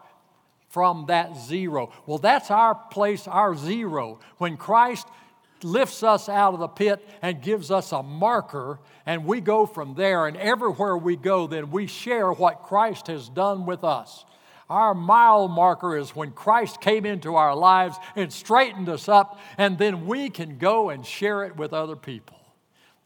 from 0.68 1.06
that 1.08 1.38
zero. 1.38 1.90
Well, 2.06 2.18
that's 2.18 2.52
our 2.52 2.76
place, 2.76 3.30
our 3.30 3.56
zero. 3.56 4.20
When 4.38 4.58
Christ 4.58 5.08
lifts 5.64 6.04
us 6.04 6.28
out 6.28 6.54
of 6.54 6.60
the 6.60 6.68
pit 6.68 7.08
and 7.22 7.42
gives 7.42 7.72
us 7.72 7.94
a 7.94 8.04
marker, 8.04 8.80
and 9.06 9.26
we 9.26 9.40
go 9.40 9.66
from 9.66 9.96
there, 9.96 10.28
and 10.28 10.36
everywhere 10.36 10.98
we 10.98 11.16
go, 11.16 11.48
then 11.48 11.72
we 11.72 11.88
share 11.88 12.34
what 12.34 12.64
Christ 12.64 13.08
has 13.08 13.30
done 13.30 13.66
with 13.66 13.86
us. 13.86 14.26
Our 14.70 14.96
mile 14.96 15.48
marker 15.48 15.96
is 15.96 16.16
when 16.16 16.32
Christ 16.32 16.82
came 16.82 17.06
into 17.06 17.36
our 17.36 17.56
lives 17.56 17.98
and 18.16 18.34
straightened 18.34 18.90
us 18.90 19.08
up, 19.08 19.40
and 19.58 19.78
then 19.78 20.08
we 20.08 20.30
can 20.30 20.58
go 20.58 20.90
and 20.90 21.06
share 21.06 21.44
it 21.44 21.56
with 21.56 21.72
other 21.72 21.96
people. 21.96 22.40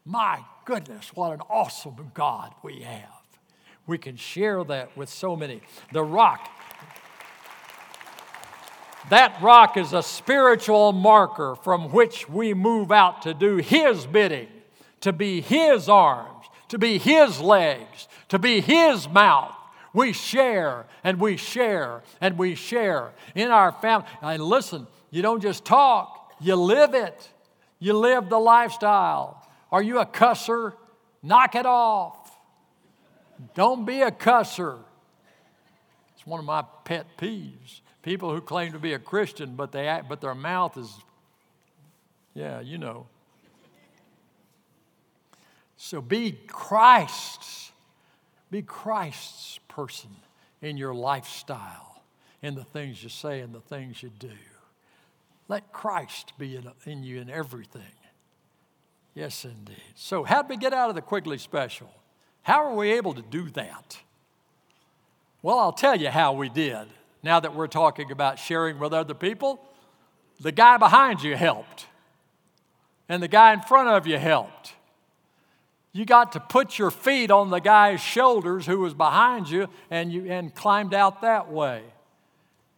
My 0.06 0.40
goodness, 0.64 1.10
what 1.14 1.32
an 1.32 1.40
awesome 1.50 2.12
God 2.14 2.54
we 2.62 2.80
have. 2.80 3.08
We 3.86 3.98
can 3.98 4.16
share 4.16 4.64
that 4.64 4.96
with 4.96 5.08
so 5.08 5.36
many. 5.36 5.60
The 5.92 6.02
rock, 6.02 6.48
that 9.10 9.40
rock 9.42 9.76
is 9.76 9.92
a 9.92 10.02
spiritual 10.02 10.92
marker 10.92 11.56
from 11.56 11.90
which 11.92 12.28
we 12.28 12.54
move 12.54 12.90
out 12.90 13.22
to 13.22 13.34
do 13.34 13.56
His 13.56 14.06
bidding, 14.06 14.48
to 15.00 15.12
be 15.12 15.40
His 15.40 15.88
arms, 15.88 16.46
to 16.68 16.78
be 16.78 16.98
His 16.98 17.40
legs, 17.40 18.08
to 18.28 18.38
be 18.38 18.60
His 18.60 19.08
mouth, 19.08 19.54
we 19.92 20.12
share 20.12 20.86
and 21.02 21.20
we 21.20 21.36
share 21.36 22.02
and 22.20 22.38
we 22.38 22.54
share 22.54 23.12
in 23.34 23.50
our 23.50 23.72
family. 23.72 24.06
And 24.22 24.42
listen, 24.42 24.86
you 25.10 25.22
don't 25.22 25.40
just 25.40 25.64
talk, 25.64 26.32
you 26.40 26.54
live 26.56 26.94
it. 26.94 27.28
You 27.78 27.94
live 27.94 28.28
the 28.28 28.38
lifestyle. 28.38 29.46
Are 29.72 29.82
you 29.82 29.98
a 29.98 30.06
cusser? 30.06 30.74
Knock 31.22 31.54
it 31.54 31.66
off. 31.66 32.38
Don't 33.54 33.86
be 33.86 34.02
a 34.02 34.10
cusser. 34.10 34.78
It's 36.14 36.26
one 36.26 36.38
of 36.38 36.46
my 36.46 36.62
pet 36.84 37.06
peeves. 37.18 37.80
People 38.02 38.34
who 38.34 38.40
claim 38.40 38.72
to 38.72 38.78
be 38.78 38.92
a 38.92 38.98
Christian, 38.98 39.54
but, 39.56 39.72
they 39.72 39.88
act, 39.88 40.08
but 40.08 40.20
their 40.20 40.34
mouth 40.34 40.76
is, 40.76 40.90
yeah, 42.34 42.60
you 42.60 42.78
know. 42.78 43.06
So 45.76 46.02
be 46.02 46.32
Christ's. 46.46 47.72
Be 48.50 48.62
Christ's 48.62 49.58
person 49.68 50.10
in 50.60 50.76
your 50.76 50.94
lifestyle, 50.94 52.02
in 52.42 52.54
the 52.54 52.64
things 52.64 53.02
you 53.02 53.08
say 53.08 53.40
and 53.40 53.54
the 53.54 53.60
things 53.60 54.02
you 54.02 54.10
do. 54.18 54.30
Let 55.48 55.72
Christ 55.72 56.32
be 56.38 56.56
in, 56.56 56.70
in 56.84 57.02
you 57.02 57.20
in 57.20 57.30
everything. 57.30 57.82
Yes, 59.14 59.44
indeed. 59.44 59.76
So, 59.96 60.24
how 60.24 60.42
did 60.42 60.48
we 60.48 60.56
get 60.56 60.72
out 60.72 60.88
of 60.88 60.94
the 60.94 61.02
Quigley 61.02 61.38
special? 61.38 61.90
How 62.42 62.64
are 62.64 62.74
we 62.74 62.92
able 62.92 63.14
to 63.14 63.22
do 63.22 63.50
that? 63.50 63.98
Well, 65.42 65.58
I'll 65.58 65.72
tell 65.72 65.96
you 65.96 66.10
how 66.10 66.32
we 66.32 66.48
did. 66.48 66.86
Now 67.22 67.40
that 67.40 67.54
we're 67.54 67.66
talking 67.66 68.10
about 68.10 68.38
sharing 68.38 68.78
with 68.78 68.92
other 68.92 69.14
people, 69.14 69.60
the 70.40 70.52
guy 70.52 70.76
behind 70.76 71.22
you 71.22 71.36
helped, 71.36 71.86
and 73.08 73.22
the 73.22 73.28
guy 73.28 73.52
in 73.52 73.60
front 73.60 73.88
of 73.88 74.06
you 74.06 74.18
helped. 74.18 74.74
You 75.92 76.04
got 76.04 76.32
to 76.32 76.40
put 76.40 76.78
your 76.78 76.90
feet 76.90 77.30
on 77.30 77.50
the 77.50 77.58
guy's 77.58 78.00
shoulders 78.00 78.66
who 78.66 78.78
was 78.78 78.94
behind 78.94 79.50
you 79.50 79.68
and 79.90 80.12
you 80.12 80.30
and 80.30 80.54
climbed 80.54 80.94
out 80.94 81.22
that 81.22 81.50
way. 81.50 81.82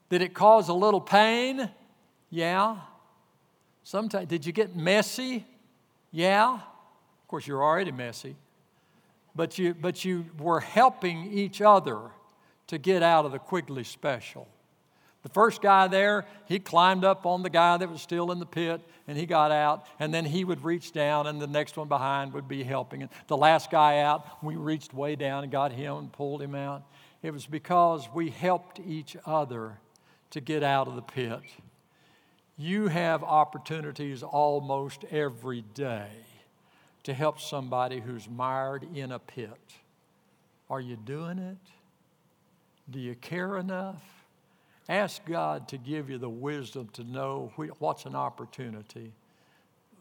Did 0.09 0.22
it 0.22 0.33
cause 0.33 0.68
a 0.68 0.75
little 0.75 1.01
pain? 1.01 1.70
Yeah. 2.31 2.79
Sometimes 3.83 4.29
did 4.29 4.46
you 4.46 4.53
get 4.53 4.75
messy? 4.75 5.44
Yeah. 6.11 6.55
Of 6.55 7.29
course 7.29 7.46
you're 7.46 7.62
already 7.62 7.92
messy. 7.92 8.37
But 9.35 9.59
you 9.59 9.75
but 9.75 10.05
you 10.05 10.27
were 10.38 10.61
helping 10.61 11.33
each 11.33 11.61
other 11.61 11.98
to 12.68 12.79
get 12.79 13.03
out 13.03 13.27
of 13.27 13.33
the 13.33 13.38
Quigley 13.38 13.85
special. 13.85 14.48
The 15.22 15.28
first 15.28 15.62
guy 15.62 15.87
there, 15.87 16.26
he 16.46 16.58
climbed 16.58 17.04
up 17.04 17.26
on 17.26 17.42
the 17.42 17.50
guy 17.50 17.76
that 17.76 17.88
was 17.88 18.02
still 18.02 18.32
in 18.32 18.40
the 18.40 18.46
pit 18.46 18.80
and 19.08 19.18
he 19.18 19.26
got 19.26 19.50
out, 19.50 19.87
and 19.98 20.14
then 20.14 20.24
he 20.24 20.44
would 20.44 20.64
reach 20.64 20.92
down, 20.92 21.26
and 21.26 21.40
the 21.40 21.46
next 21.46 21.76
one 21.76 21.88
behind 21.88 22.32
would 22.32 22.46
be 22.46 22.62
helping. 22.62 23.02
And 23.02 23.11
the 23.26 23.37
last 23.37 23.70
guy 23.70 23.98
out, 24.00 24.42
we 24.42 24.54
reached 24.54 24.94
way 24.94 25.16
down 25.16 25.42
and 25.42 25.50
got 25.50 25.72
him 25.72 25.96
and 25.96 26.12
pulled 26.12 26.40
him 26.40 26.54
out. 26.54 26.85
It 27.20 27.32
was 27.32 27.46
because 27.46 28.08
we 28.14 28.30
helped 28.30 28.80
each 28.80 29.16
other 29.26 29.78
to 30.30 30.40
get 30.40 30.62
out 30.62 30.87
of 30.87 30.94
the 30.94 31.02
pit. 31.02 31.40
You 32.56 32.88
have 32.88 33.24
opportunities 33.24 34.22
almost 34.22 35.04
every 35.11 35.62
day 35.74 36.08
to 37.02 37.12
help 37.12 37.40
somebody 37.40 38.00
who's 38.00 38.28
mired 38.28 38.87
in 38.94 39.11
a 39.11 39.18
pit. 39.18 39.74
Are 40.70 40.80
you 40.80 40.96
doing 40.96 41.38
it? 41.38 41.58
Do 42.88 43.00
you 43.00 43.16
care 43.16 43.58
enough? 43.58 44.21
Ask 44.88 45.25
God 45.27 45.68
to 45.68 45.79
give 45.79 46.11
you 46.11 46.18
the 46.18 46.29
wisdom 46.29 46.88
to 46.95 47.05
know 47.05 47.53
what's 47.79 48.05
an 48.05 48.16
opportunity, 48.16 49.12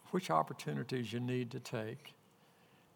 which 0.10 0.32
opportunities 0.32 1.14
you 1.14 1.20
need 1.20 1.52
to 1.52 1.60
take, 1.60 2.14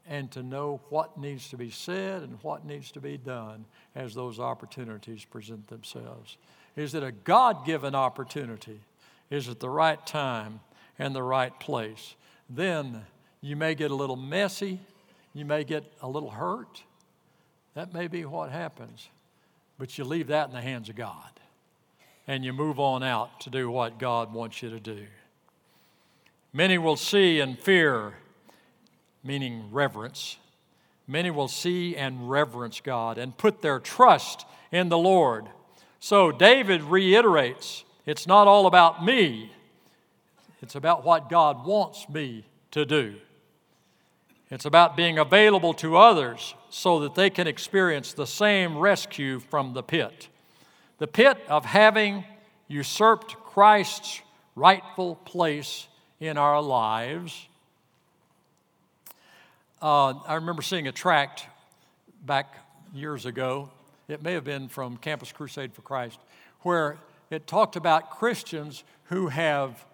and 0.07 0.31
to 0.31 0.43
know 0.43 0.81
what 0.89 1.17
needs 1.17 1.49
to 1.49 1.57
be 1.57 1.69
said 1.69 2.23
and 2.23 2.37
what 2.41 2.65
needs 2.65 2.91
to 2.91 2.99
be 2.99 3.17
done 3.17 3.65
as 3.95 4.13
those 4.13 4.39
opportunities 4.39 5.25
present 5.25 5.67
themselves. 5.67 6.37
Is 6.75 6.93
it 6.93 7.03
a 7.03 7.11
God 7.11 7.65
given 7.65 7.95
opportunity? 7.95 8.81
Is 9.29 9.47
it 9.47 9.59
the 9.59 9.69
right 9.69 10.03
time 10.05 10.59
and 10.99 11.15
the 11.15 11.23
right 11.23 11.57
place? 11.59 12.15
Then 12.49 13.03
you 13.41 13.55
may 13.55 13.75
get 13.75 13.91
a 13.91 13.95
little 13.95 14.15
messy, 14.15 14.79
you 15.33 15.45
may 15.45 15.63
get 15.63 15.91
a 16.01 16.07
little 16.07 16.31
hurt, 16.31 16.83
That 17.75 17.93
may 17.93 18.07
be 18.07 18.25
what 18.25 18.51
happens, 18.51 19.09
but 19.77 19.97
you 19.97 20.03
leave 20.03 20.27
that 20.27 20.47
in 20.47 20.53
the 20.53 20.61
hands 20.61 20.89
of 20.89 20.95
God 20.95 21.29
and 22.27 22.43
you 22.43 22.53
move 22.53 22.79
on 22.79 23.03
out 23.03 23.39
to 23.41 23.49
do 23.49 23.69
what 23.69 23.99
God 23.99 24.33
wants 24.33 24.61
you 24.61 24.69
to 24.69 24.79
do. 24.79 25.05
Many 26.53 26.77
will 26.77 26.95
see 26.95 27.39
and 27.39 27.59
fear, 27.59 28.13
meaning 29.23 29.69
reverence. 29.71 30.37
Many 31.07 31.29
will 31.29 31.47
see 31.47 31.95
and 31.95 32.29
reverence 32.29 32.81
God 32.81 33.17
and 33.17 33.37
put 33.37 33.61
their 33.61 33.79
trust 33.79 34.45
in 34.71 34.89
the 34.89 34.97
Lord. 34.97 35.49
So 35.99 36.31
David 36.31 36.83
reiterates 36.83 37.83
it's 38.05 38.27
not 38.27 38.47
all 38.47 38.67
about 38.67 39.03
me, 39.03 39.51
it's 40.61 40.75
about 40.75 41.03
what 41.03 41.29
God 41.29 41.65
wants 41.65 42.07
me 42.07 42.45
to 42.71 42.85
do. 42.85 43.15
It's 44.51 44.65
about 44.65 44.95
being 44.95 45.17
available 45.17 45.73
to 45.75 45.97
others 45.97 46.53
so 46.69 46.99
that 46.99 47.15
they 47.15 47.29
can 47.29 47.47
experience 47.47 48.13
the 48.13 48.27
same 48.27 48.77
rescue 48.77 49.39
from 49.39 49.73
the 49.73 49.81
pit. 49.81 50.29
The 50.97 51.07
pit 51.07 51.37
of 51.49 51.65
having 51.65 52.23
usurped 52.67 53.35
Christ's 53.43 54.21
rightful 54.55 55.15
place 55.15 55.87
in 56.21 56.37
our 56.37 56.61
lives. 56.61 57.47
Uh, 59.81 60.13
I 60.25 60.35
remember 60.35 60.61
seeing 60.61 60.87
a 60.87 60.93
tract 60.93 61.47
back 62.25 62.55
years 62.93 63.25
ago. 63.25 63.69
It 64.07 64.23
may 64.23 64.33
have 64.33 64.45
been 64.45 64.69
from 64.69 64.95
Campus 64.97 65.33
Crusade 65.33 65.73
for 65.73 65.81
Christ, 65.81 66.17
where 66.61 66.97
it 67.29 67.45
talked 67.45 67.75
about 67.75 68.11
Christians 68.11 68.83
who 69.05 69.27
have 69.27 69.85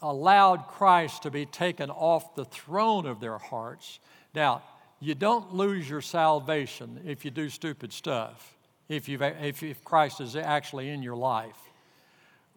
allowed 0.00 0.68
Christ 0.68 1.22
to 1.24 1.30
be 1.30 1.44
taken 1.44 1.90
off 1.90 2.34
the 2.34 2.46
throne 2.46 3.06
of 3.06 3.20
their 3.20 3.38
hearts. 3.38 3.98
Now, 4.34 4.62
you 5.00 5.14
don't 5.14 5.54
lose 5.54 5.88
your 5.88 6.00
salvation 6.00 7.00
if 7.04 7.26
you 7.26 7.30
do 7.30 7.50
stupid 7.50 7.92
stuff, 7.92 8.53
if, 8.88 9.08
you've, 9.08 9.22
if, 9.22 9.62
if 9.62 9.84
Christ 9.84 10.20
is 10.20 10.36
actually 10.36 10.90
in 10.90 11.02
your 11.02 11.16
life. 11.16 11.56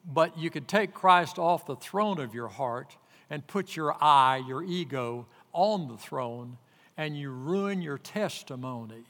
But 0.05 0.37
you 0.37 0.49
could 0.49 0.67
take 0.67 0.93
Christ 0.93 1.37
off 1.37 1.65
the 1.65 1.75
throne 1.75 2.19
of 2.19 2.33
your 2.33 2.47
heart 2.47 2.95
and 3.29 3.45
put 3.45 3.75
your 3.75 3.95
I, 4.01 4.37
your 4.47 4.63
ego, 4.63 5.25
on 5.53 5.87
the 5.87 5.97
throne, 5.97 6.57
and 6.95 7.17
you 7.17 7.29
ruin 7.29 7.81
your 7.81 7.97
testimony. 7.97 9.03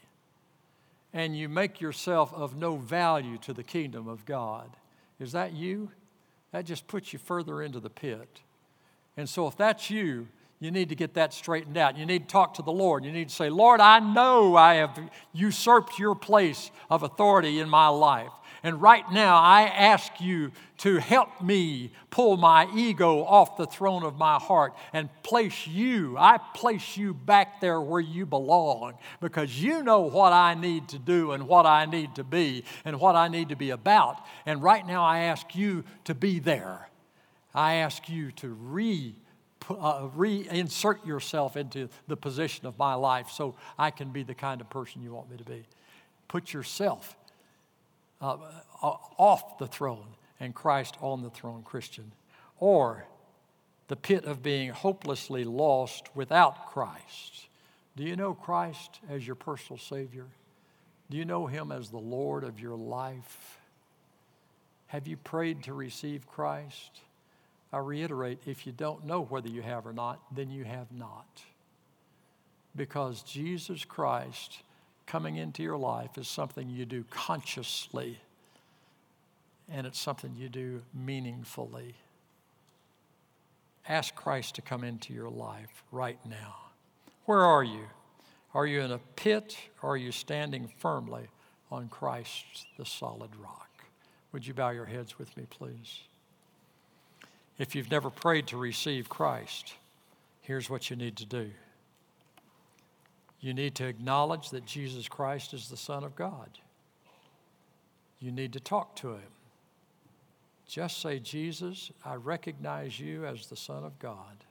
And 1.12 1.36
you 1.36 1.48
make 1.48 1.80
yourself 1.80 2.32
of 2.34 2.56
no 2.56 2.76
value 2.76 3.38
to 3.38 3.52
the 3.52 3.62
kingdom 3.62 4.08
of 4.08 4.26
God. 4.26 4.70
Is 5.18 5.32
that 5.32 5.52
you? 5.52 5.90
That 6.52 6.64
just 6.64 6.86
puts 6.86 7.12
you 7.12 7.18
further 7.18 7.62
into 7.62 7.80
the 7.80 7.90
pit. 7.90 8.40
And 9.16 9.28
so, 9.28 9.46
if 9.46 9.56
that's 9.56 9.90
you, 9.90 10.28
you 10.60 10.70
need 10.72 10.88
to 10.88 10.96
get 10.96 11.14
that 11.14 11.32
straightened 11.32 11.76
out. 11.76 11.96
You 11.96 12.04
need 12.04 12.28
to 12.28 12.32
talk 12.32 12.54
to 12.54 12.62
the 12.62 12.72
Lord. 12.72 13.04
You 13.04 13.12
need 13.12 13.28
to 13.28 13.34
say, 13.34 13.48
Lord, 13.48 13.80
I 13.80 14.00
know 14.00 14.56
I 14.56 14.74
have 14.74 14.98
usurped 15.32 15.98
your 15.98 16.16
place 16.16 16.70
of 16.90 17.04
authority 17.04 17.60
in 17.60 17.68
my 17.68 17.88
life. 17.88 18.32
And 18.64 18.82
right 18.82 19.04
now, 19.12 19.36
I 19.36 19.62
ask 19.62 20.20
you 20.20 20.50
to 20.78 20.98
help 20.98 21.40
me 21.40 21.92
pull 22.10 22.36
my 22.36 22.68
ego 22.74 23.22
off 23.24 23.56
the 23.56 23.66
throne 23.66 24.02
of 24.02 24.16
my 24.16 24.34
heart 24.34 24.74
and 24.92 25.08
place 25.22 25.66
you, 25.68 26.16
I 26.18 26.38
place 26.38 26.96
you 26.96 27.14
back 27.14 27.60
there 27.60 27.80
where 27.80 28.00
you 28.00 28.26
belong 28.26 28.94
because 29.20 29.62
you 29.62 29.84
know 29.84 30.00
what 30.00 30.32
I 30.32 30.54
need 30.54 30.88
to 30.88 30.98
do 30.98 31.32
and 31.32 31.46
what 31.46 31.66
I 31.66 31.84
need 31.84 32.16
to 32.16 32.24
be 32.24 32.64
and 32.84 32.98
what 32.98 33.14
I 33.14 33.28
need 33.28 33.50
to 33.50 33.56
be 33.56 33.70
about. 33.70 34.26
And 34.44 34.60
right 34.60 34.84
now, 34.84 35.04
I 35.04 35.20
ask 35.20 35.54
you 35.54 35.84
to 36.04 36.14
be 36.14 36.40
there. 36.40 36.88
I 37.54 37.74
ask 37.74 38.08
you 38.08 38.32
to 38.32 38.48
re 38.48 39.14
uh, 39.70 40.08
reinsert 40.16 41.04
yourself 41.06 41.56
into 41.56 41.88
the 42.06 42.16
position 42.16 42.66
of 42.66 42.78
my 42.78 42.94
life 42.94 43.30
so 43.30 43.54
I 43.78 43.90
can 43.90 44.10
be 44.10 44.22
the 44.22 44.34
kind 44.34 44.60
of 44.60 44.70
person 44.70 45.02
you 45.02 45.12
want 45.12 45.30
me 45.30 45.36
to 45.36 45.44
be. 45.44 45.64
Put 46.28 46.52
yourself 46.52 47.16
uh, 48.20 48.36
uh, 48.82 48.96
off 49.16 49.58
the 49.58 49.66
throne 49.66 50.08
and 50.40 50.54
Christ 50.54 50.96
on 51.00 51.22
the 51.22 51.30
throne, 51.30 51.62
Christian. 51.62 52.12
Or 52.60 53.06
the 53.88 53.96
pit 53.96 54.24
of 54.24 54.42
being 54.42 54.70
hopelessly 54.70 55.44
lost 55.44 56.14
without 56.14 56.66
Christ. 56.66 57.48
Do 57.96 58.04
you 58.04 58.16
know 58.16 58.34
Christ 58.34 59.00
as 59.08 59.26
your 59.26 59.36
personal 59.36 59.78
Savior? 59.78 60.26
Do 61.10 61.16
you 61.16 61.24
know 61.24 61.46
Him 61.46 61.72
as 61.72 61.88
the 61.88 61.98
Lord 61.98 62.44
of 62.44 62.60
your 62.60 62.76
life? 62.76 63.58
Have 64.88 65.06
you 65.06 65.16
prayed 65.16 65.64
to 65.64 65.74
receive 65.74 66.26
Christ? 66.26 67.00
I 67.72 67.78
reiterate 67.78 68.38
if 68.46 68.66
you 68.66 68.72
don't 68.72 69.04
know 69.04 69.22
whether 69.22 69.48
you 69.48 69.62
have 69.62 69.86
or 69.86 69.92
not, 69.92 70.20
then 70.34 70.50
you 70.50 70.64
have 70.64 70.90
not. 70.90 71.42
Because 72.74 73.22
Jesus 73.22 73.84
Christ 73.84 74.62
coming 75.06 75.36
into 75.36 75.62
your 75.62 75.76
life 75.76 76.16
is 76.16 76.28
something 76.28 76.68
you 76.68 76.86
do 76.86 77.04
consciously, 77.10 78.18
and 79.70 79.86
it's 79.86 79.98
something 79.98 80.34
you 80.36 80.48
do 80.48 80.82
meaningfully. 80.94 81.94
Ask 83.88 84.14
Christ 84.14 84.54
to 84.56 84.62
come 84.62 84.84
into 84.84 85.12
your 85.12 85.30
life 85.30 85.82
right 85.90 86.18
now. 86.28 86.56
Where 87.24 87.40
are 87.40 87.64
you? 87.64 87.86
Are 88.54 88.66
you 88.66 88.80
in 88.80 88.92
a 88.92 88.98
pit 89.16 89.56
or 89.82 89.92
are 89.92 89.96
you 89.96 90.12
standing 90.12 90.70
firmly 90.78 91.28
on 91.70 91.88
Christ, 91.88 92.44
the 92.78 92.84
solid 92.84 93.30
rock? 93.36 93.68
Would 94.32 94.46
you 94.46 94.54
bow 94.54 94.70
your 94.70 94.86
heads 94.86 95.18
with 95.18 95.34
me, 95.36 95.44
please? 95.48 96.00
If 97.58 97.74
you've 97.74 97.90
never 97.90 98.08
prayed 98.08 98.46
to 98.48 98.56
receive 98.56 99.08
Christ, 99.08 99.74
here's 100.40 100.70
what 100.70 100.90
you 100.90 100.96
need 100.96 101.16
to 101.16 101.26
do. 101.26 101.50
You 103.40 103.54
need 103.54 103.74
to 103.76 103.86
acknowledge 103.86 104.50
that 104.50 104.64
Jesus 104.64 105.08
Christ 105.08 105.54
is 105.54 105.68
the 105.68 105.76
Son 105.76 106.04
of 106.04 106.16
God. 106.16 106.58
You 108.20 108.32
need 108.32 108.52
to 108.54 108.60
talk 108.60 108.96
to 108.96 109.14
Him. 109.14 109.30
Just 110.66 111.00
say, 111.00 111.18
Jesus, 111.18 111.90
I 112.04 112.14
recognize 112.14 112.98
you 112.98 113.24
as 113.24 113.46
the 113.46 113.56
Son 113.56 113.84
of 113.84 113.98
God. 113.98 114.44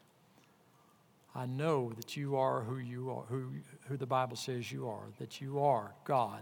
I 1.36 1.46
know 1.46 1.91
that 1.96 2.17
you 2.17 2.36
are 2.36 2.62
who 2.62 2.78
you 2.78 3.12
are, 3.12 3.24
who, 3.30 3.50
who 3.88 3.98
the 3.98 4.08
Bible 4.08 4.36
says 4.36 4.72
you 4.72 4.89
are, 4.89 5.04
that 5.20 5.39
you 5.39 5.60
are 5.60 5.93
God. 6.04 6.41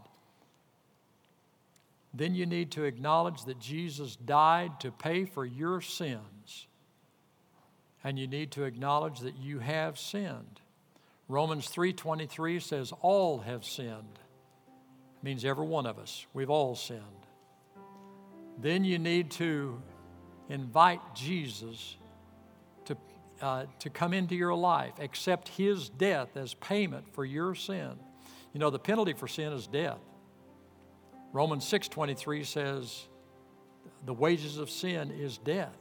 Then 2.15 2.33
you 2.33 2.45
need 2.45 2.71
to 2.71 2.85
acknowledge 2.85 3.43
that 3.43 3.59
Jesus 3.59 4.15
died 4.15 4.79
to 4.79 4.91
pay 4.91 5.25
for 5.25 5.45
your 5.45 5.81
sins. 5.81 6.67
And 8.05 8.17
you 8.17 8.25
need 8.25 8.51
to 8.51 8.63
acknowledge 8.63 9.19
that 9.19 9.35
you 9.35 9.59
have 9.59 9.99
sinned. 9.99 10.61
Romans 11.27 11.67
3:23 11.67 12.59
says 12.59 12.93
all 13.01 13.39
have 13.39 13.65
sinned. 13.65 14.19
It 15.17 15.23
means 15.23 15.43
every 15.43 15.65
one 15.65 15.85
of 15.85 15.99
us. 15.99 16.25
We've 16.33 16.49
all 16.49 16.75
sinned. 16.75 17.01
Then 18.57 18.85
you 18.85 18.97
need 18.97 19.31
to 19.31 19.81
invite 20.47 21.01
Jesus 21.15 21.97
to, 22.85 22.95
uh, 23.41 23.65
to 23.79 23.89
come 23.89 24.13
into 24.13 24.35
your 24.35 24.55
life, 24.55 24.93
accept 24.99 25.49
his 25.49 25.89
death 25.89 26.37
as 26.37 26.53
payment 26.53 27.13
for 27.13 27.25
your 27.25 27.55
sin. 27.55 27.99
You 28.53 28.59
know, 28.59 28.69
the 28.69 28.79
penalty 28.79 29.11
for 29.11 29.27
sin 29.27 29.51
is 29.51 29.67
death. 29.67 29.99
Romans 31.35 31.65
6:23 31.65 32.45
says 32.45 33.09
the 34.05 34.13
wages 34.13 34.57
of 34.57 34.69
sin 34.69 35.11
is 35.11 35.37
death. 35.37 35.77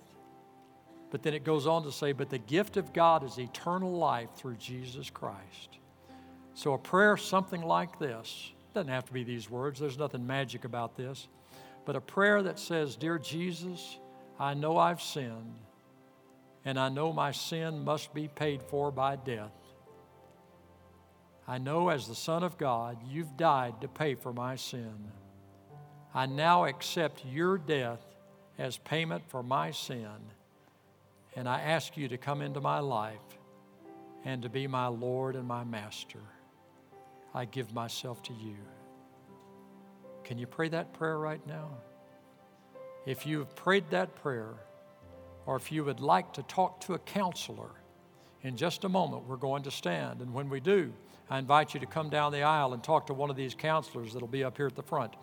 But 1.12 1.22
then 1.22 1.32
it 1.32 1.44
goes 1.44 1.68
on 1.68 1.84
to 1.84 1.92
say, 1.92 2.10
but 2.10 2.28
the 2.28 2.38
gift 2.38 2.76
of 2.76 2.92
God 2.92 3.22
is 3.22 3.38
eternal 3.38 3.92
life 3.92 4.30
through 4.34 4.56
Jesus 4.56 5.10
Christ. 5.10 5.78
So 6.54 6.72
a 6.72 6.78
prayer 6.78 7.16
something 7.16 7.62
like 7.62 8.00
this 8.00 8.52
doesn't 8.72 8.88
have 8.88 9.04
to 9.04 9.12
be 9.12 9.22
these 9.22 9.48
words, 9.48 9.78
there's 9.78 9.96
nothing 9.96 10.26
magic 10.26 10.64
about 10.64 10.96
this. 10.96 11.28
But 11.84 11.94
a 11.94 12.00
prayer 12.00 12.42
that 12.42 12.58
says, 12.58 12.96
Dear 12.96 13.20
Jesus, 13.20 14.00
I 14.40 14.54
know 14.54 14.76
I've 14.76 15.00
sinned, 15.00 15.54
and 16.64 16.80
I 16.80 16.88
know 16.88 17.12
my 17.12 17.30
sin 17.30 17.84
must 17.84 18.12
be 18.12 18.26
paid 18.26 18.60
for 18.60 18.90
by 18.90 19.14
death. 19.14 19.54
I 21.46 21.58
know 21.58 21.90
as 21.90 22.08
the 22.08 22.16
Son 22.16 22.42
of 22.42 22.58
God, 22.58 22.98
you've 23.06 23.36
died 23.36 23.80
to 23.82 23.86
pay 23.86 24.16
for 24.16 24.32
my 24.32 24.56
sin. 24.56 25.12
I 26.14 26.26
now 26.26 26.64
accept 26.66 27.24
your 27.24 27.58
death 27.58 28.00
as 28.58 28.78
payment 28.78 29.28
for 29.28 29.42
my 29.42 29.72
sin 29.72 30.08
and 31.36 31.48
I 31.48 31.60
ask 31.60 31.96
you 31.96 32.08
to 32.08 32.16
come 32.16 32.42
into 32.42 32.60
my 32.60 32.78
life 32.78 33.18
and 34.24 34.42
to 34.42 34.48
be 34.48 34.66
my 34.66 34.86
Lord 34.86 35.36
and 35.36 35.46
my 35.46 35.64
Master. 35.64 36.20
I 37.34 37.44
give 37.44 37.74
myself 37.74 38.22
to 38.24 38.32
you. 38.32 38.56
Can 40.22 40.38
you 40.38 40.46
pray 40.46 40.68
that 40.68 40.92
prayer 40.94 41.18
right 41.18 41.44
now? 41.46 41.70
If 43.04 43.26
you 43.26 43.40
have 43.40 43.54
prayed 43.56 43.90
that 43.90 44.14
prayer, 44.14 44.54
or 45.46 45.56
if 45.56 45.70
you 45.70 45.84
would 45.84 46.00
like 46.00 46.32
to 46.34 46.42
talk 46.44 46.80
to 46.82 46.94
a 46.94 46.98
counselor, 46.98 47.70
in 48.42 48.56
just 48.56 48.84
a 48.84 48.88
moment 48.88 49.26
we're 49.26 49.36
going 49.36 49.64
to 49.64 49.70
stand. 49.70 50.20
And 50.20 50.32
when 50.32 50.48
we 50.48 50.60
do, 50.60 50.92
I 51.28 51.38
invite 51.38 51.74
you 51.74 51.80
to 51.80 51.86
come 51.86 52.08
down 52.08 52.32
the 52.32 52.42
aisle 52.42 52.72
and 52.72 52.82
talk 52.82 53.06
to 53.08 53.14
one 53.14 53.30
of 53.30 53.36
these 53.36 53.54
counselors 53.54 54.12
that'll 54.12 54.28
be 54.28 54.44
up 54.44 54.56
here 54.56 54.66
at 54.66 54.76
the 54.76 54.82
front. 54.82 55.14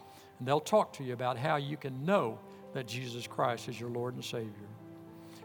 And 0.42 0.48
they'll 0.48 0.60
talk 0.60 0.94
to 0.94 1.04
you 1.04 1.14
about 1.14 1.38
how 1.38 1.58
you 1.58 1.78
can 1.78 2.04
know 2.04 2.40
that 2.74 2.88
Jesus 2.88 3.28
Christ 3.28 3.70
is 3.70 3.80
your 3.80 3.92
Lord 3.92 4.16
and 4.16 4.26
Savior. 4.26 4.50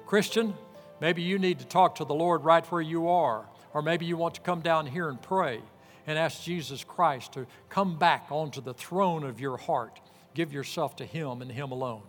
Christian, 0.06 0.54
maybe 1.02 1.20
you 1.20 1.38
need 1.38 1.58
to 1.58 1.66
talk 1.66 1.96
to 1.96 2.06
the 2.06 2.14
Lord 2.14 2.44
right 2.44 2.64
where 2.72 2.80
you 2.80 3.08
are, 3.08 3.44
or 3.74 3.82
maybe 3.82 4.06
you 4.06 4.16
want 4.16 4.36
to 4.36 4.40
come 4.40 4.62
down 4.62 4.86
here 4.86 5.10
and 5.10 5.20
pray. 5.20 5.60
and 6.06 6.18
ask 6.18 6.42
Jesus 6.42 6.84
Christ 6.84 7.32
to 7.32 7.46
come 7.68 7.98
back 7.98 8.26
onto 8.30 8.60
the 8.60 8.74
throne 8.74 9.24
of 9.24 9.40
your 9.40 9.56
heart. 9.56 10.00
Give 10.34 10.52
yourself 10.52 10.96
to 10.96 11.04
Him 11.04 11.42
and 11.42 11.50
Him 11.50 11.72
alone. 11.72 12.02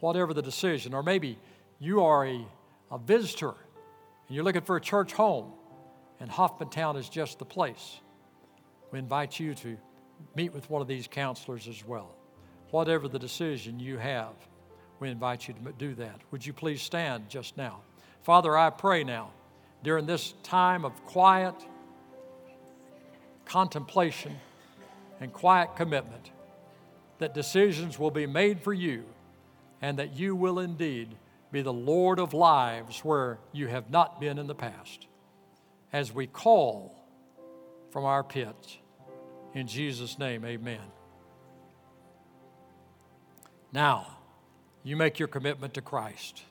Whatever 0.00 0.34
the 0.34 0.42
decision, 0.42 0.92
or 0.94 1.02
maybe 1.02 1.38
you 1.78 2.02
are 2.02 2.26
a, 2.26 2.44
a 2.90 2.98
visitor 2.98 3.54
and 4.26 4.34
you're 4.34 4.44
looking 4.44 4.62
for 4.62 4.76
a 4.76 4.80
church 4.80 5.12
home, 5.12 5.52
and 6.18 6.30
Hoffmantown 6.30 6.98
is 6.98 7.08
just 7.08 7.38
the 7.38 7.44
place. 7.44 8.00
We 8.90 8.98
invite 8.98 9.38
you 9.38 9.54
to 9.54 9.76
meet 10.34 10.52
with 10.52 10.68
one 10.70 10.82
of 10.82 10.88
these 10.88 11.06
counselors 11.06 11.68
as 11.68 11.84
well. 11.86 12.14
Whatever 12.70 13.08
the 13.08 13.18
decision 13.18 13.78
you 13.78 13.98
have, 13.98 14.34
we 15.00 15.10
invite 15.10 15.48
you 15.48 15.54
to 15.54 15.72
do 15.72 15.94
that. 15.94 16.20
Would 16.30 16.46
you 16.46 16.52
please 16.52 16.80
stand 16.80 17.28
just 17.28 17.56
now? 17.56 17.80
Father, 18.22 18.56
I 18.56 18.70
pray 18.70 19.04
now, 19.04 19.30
during 19.82 20.06
this 20.06 20.34
time 20.42 20.84
of 20.84 21.04
quiet 21.04 21.54
contemplation 23.44 24.36
and 25.20 25.32
quiet 25.32 25.74
commitment, 25.76 26.30
that 27.18 27.34
decisions 27.34 27.98
will 27.98 28.10
be 28.10 28.26
made 28.26 28.60
for 28.60 28.72
you 28.72 29.04
and 29.80 29.98
that 29.98 30.16
you 30.16 30.34
will 30.34 30.58
indeed 30.58 31.14
be 31.50 31.62
the 31.62 31.72
Lord 31.72 32.18
of 32.18 32.32
lives 32.32 33.00
where 33.00 33.38
you 33.52 33.66
have 33.66 33.90
not 33.90 34.20
been 34.20 34.38
in 34.38 34.46
the 34.46 34.54
past. 34.54 35.06
As 35.92 36.12
we 36.12 36.26
call 36.26 36.96
from 37.90 38.04
our 38.04 38.24
pits, 38.24 38.78
in 39.54 39.66
Jesus' 39.66 40.18
name, 40.18 40.44
amen. 40.44 40.80
Now, 43.72 44.18
you 44.82 44.96
make 44.96 45.18
your 45.18 45.28
commitment 45.28 45.74
to 45.74 45.80
Christ 45.80 46.42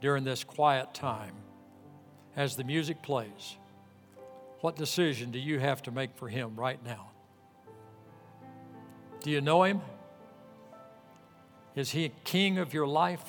during 0.00 0.24
this 0.24 0.44
quiet 0.44 0.92
time 0.92 1.34
as 2.34 2.56
the 2.56 2.64
music 2.64 3.02
plays. 3.02 3.56
What 4.60 4.76
decision 4.76 5.30
do 5.30 5.38
you 5.38 5.58
have 5.58 5.82
to 5.82 5.90
make 5.90 6.16
for 6.16 6.28
Him 6.28 6.56
right 6.56 6.82
now? 6.84 7.10
Do 9.20 9.30
you 9.30 9.40
know 9.40 9.62
Him? 9.62 9.80
Is 11.74 11.90
He 11.90 12.12
King 12.24 12.58
of 12.58 12.74
your 12.74 12.86
life? 12.86 13.24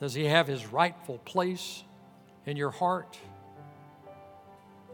Does 0.00 0.14
He 0.14 0.24
have 0.24 0.46
His 0.46 0.66
rightful 0.66 1.18
place 1.18 1.84
in 2.46 2.56
your 2.56 2.70
heart? 2.70 3.18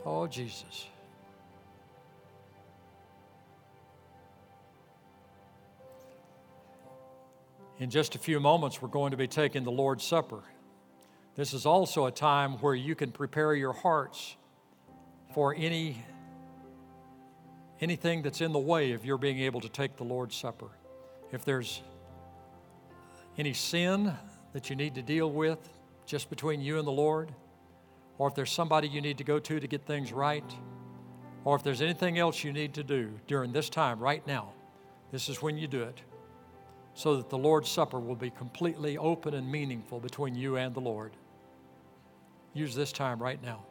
Oh, 0.09 0.29
Jesus. 0.29 0.87
In 7.81 7.91
just 7.91 8.15
a 8.15 8.19
few 8.19 8.39
moments, 8.39 8.81
we're 8.81 8.87
going 8.87 9.11
to 9.11 9.17
be 9.17 9.27
taking 9.27 9.65
the 9.65 9.73
Lord's 9.73 10.05
Supper. 10.05 10.45
This 11.35 11.53
is 11.53 11.67
also 11.67 12.07
a 12.07 12.13
time 12.13 12.53
where 12.59 12.75
you 12.75 12.95
can 12.95 13.11
prepare 13.11 13.53
your 13.53 13.73
hearts 13.73 14.37
for 15.35 15.53
any 15.59 16.05
anything 17.81 18.23
that's 18.23 18.41
in 18.41 18.53
the 18.53 18.61
way 18.61 18.93
of 18.93 19.05
your 19.05 19.19
being 19.19 19.41
able 19.41 19.61
to 19.61 19.69
take 19.69 19.97
the 19.97 20.05
Lord's 20.05 20.37
Supper. 20.37 20.69
If 21.33 21.45
there's 21.45 21.83
any 23.37 23.55
sin 23.55 24.15
that 24.53 24.71
you 24.71 24.77
need 24.77 24.95
to 24.95 25.03
deal 25.03 25.31
with 25.31 25.69
just 26.07 26.31
between 26.31 26.61
you 26.61 26.79
and 26.79 26.87
the 26.87 26.93
Lord, 26.93 27.33
or 28.19 28.29
if 28.29 28.35
there's 28.35 28.53
somebody 28.53 28.89
you 28.89 29.01
need 29.01 29.19
to 29.19 29.25
go 29.25 29.39
to 29.39 29.61
to 29.61 29.67
get 29.67 29.87
things 29.87 30.13
right, 30.13 30.45
or 31.45 31.57
if 31.57 31.63
there's 31.63 31.83
anything 31.83 32.19
else 32.19 32.43
you 32.43 32.53
need 32.53 32.75
to 32.75 32.83
do 32.83 33.11
during 33.27 33.53
this 33.53 33.69
time 33.69 34.01
right 34.01 34.27
now, 34.27 34.53
this 35.13 35.29
is 35.29 35.43
when 35.43 35.57
you 35.57 35.67
do 35.67 35.83
it 35.83 36.03
so 36.95 37.17
that 37.17 37.29
the 37.29 37.39
Lord's 37.39 37.69
Supper 37.69 38.01
will 38.01 38.17
be 38.17 38.31
completely 38.31 38.97
open 38.97 39.35
and 39.35 39.51
meaningful 39.51 40.01
between 40.01 40.35
you 40.35 40.57
and 40.57 40.75
the 40.75 40.81
Lord. 40.81 41.13
Use 42.55 42.75
this 42.75 42.91
time 42.91 43.23
right 43.23 43.41
now. 43.43 43.67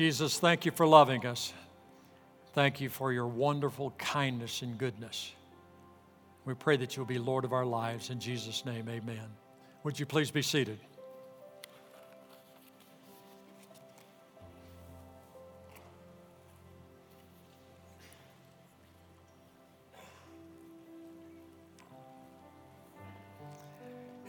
Jesus, 0.00 0.38
thank 0.38 0.64
you 0.64 0.72
for 0.72 0.86
loving 0.86 1.26
us. 1.26 1.52
Thank 2.54 2.80
you 2.80 2.88
for 2.88 3.12
your 3.12 3.26
wonderful 3.26 3.90
kindness 3.98 4.62
and 4.62 4.78
goodness. 4.78 5.34
We 6.46 6.54
pray 6.54 6.78
that 6.78 6.96
you'll 6.96 7.04
be 7.04 7.18
Lord 7.18 7.44
of 7.44 7.52
our 7.52 7.66
lives. 7.66 8.08
In 8.08 8.18
Jesus' 8.18 8.64
name, 8.64 8.88
amen. 8.88 9.26
Would 9.84 10.00
you 10.00 10.06
please 10.06 10.30
be 10.30 10.40
seated? 10.40 10.78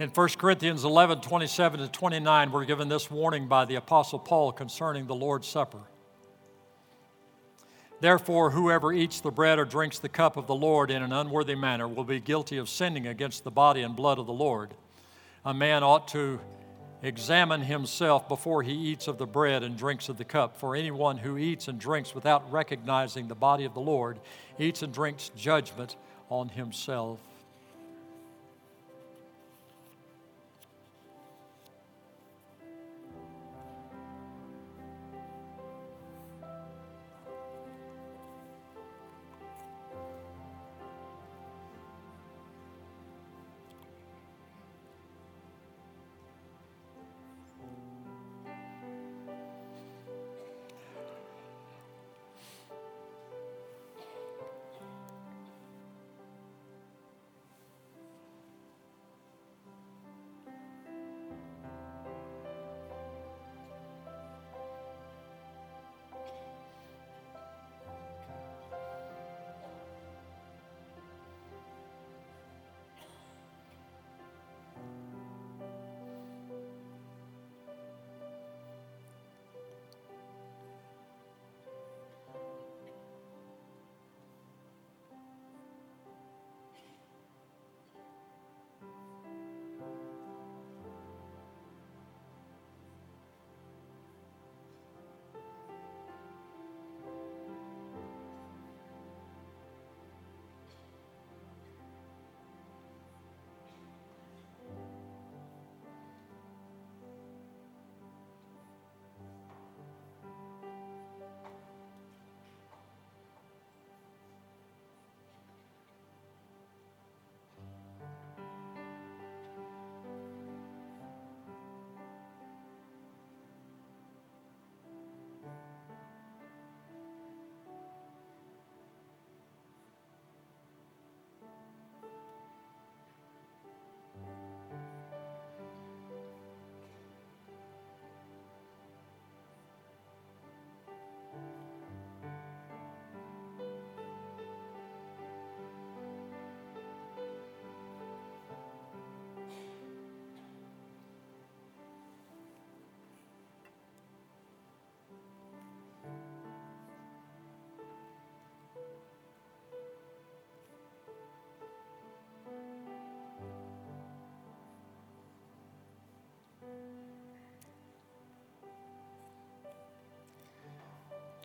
In 0.02 0.10
1 0.10 0.30
Corinthians 0.30 0.84
11 0.84 1.22
27 1.22 1.80
to 1.80 1.88
29, 1.88 2.52
we're 2.52 2.66
given 2.66 2.90
this 2.90 3.12
warning 3.12 3.48
by 3.48 3.66
the 3.66 3.76
Apostle 3.76 4.18
Paul 4.18 4.52
concerning 4.52 5.06
the 5.06 5.14
Lord's 5.14 5.48
Supper. 5.48 5.84
Therefore, 8.00 8.50
whoever 8.50 8.92
eats 8.92 9.22
the 9.22 9.30
bread 9.30 9.60
or 9.60 9.66
drinks 9.66 10.00
the 10.00 10.10
cup 10.10 10.38
of 10.38 10.48
the 10.48 10.56
Lord 10.56 10.90
in 10.90 11.04
an 11.04 11.14
unworthy 11.14 11.54
manner 11.54 11.88
will 11.88 12.04
be 12.04 12.20
guilty 12.20 12.58
of 12.58 12.68
sinning 12.68 13.06
against 13.06 13.44
the 13.44 13.52
body 13.52 13.84
and 13.84 13.96
blood 13.96 14.18
of 14.18 14.26
the 14.26 14.34
Lord. 14.34 14.74
A 15.46 15.54
man 15.54 15.84
ought 15.84 16.08
to 16.08 16.42
examine 17.04 17.62
himself 17.62 18.28
before 18.28 18.64
he 18.64 18.74
eats 18.74 19.08
of 19.08 19.20
the 19.20 19.28
bread 19.28 19.62
and 19.62 19.78
drinks 19.78 20.10
of 20.10 20.18
the 20.18 20.26
cup. 20.26 20.58
For 20.58 20.76
anyone 20.76 21.18
who 21.18 21.38
eats 21.38 21.68
and 21.68 21.80
drinks 21.80 22.16
without 22.16 22.52
recognizing 22.52 23.28
the 23.28 23.36
body 23.36 23.66
of 23.66 23.76
the 23.76 23.82
Lord 23.82 24.20
eats 24.58 24.82
and 24.82 24.92
drinks 24.92 25.30
judgment 25.36 25.96
on 26.28 26.50
himself. 26.50 27.20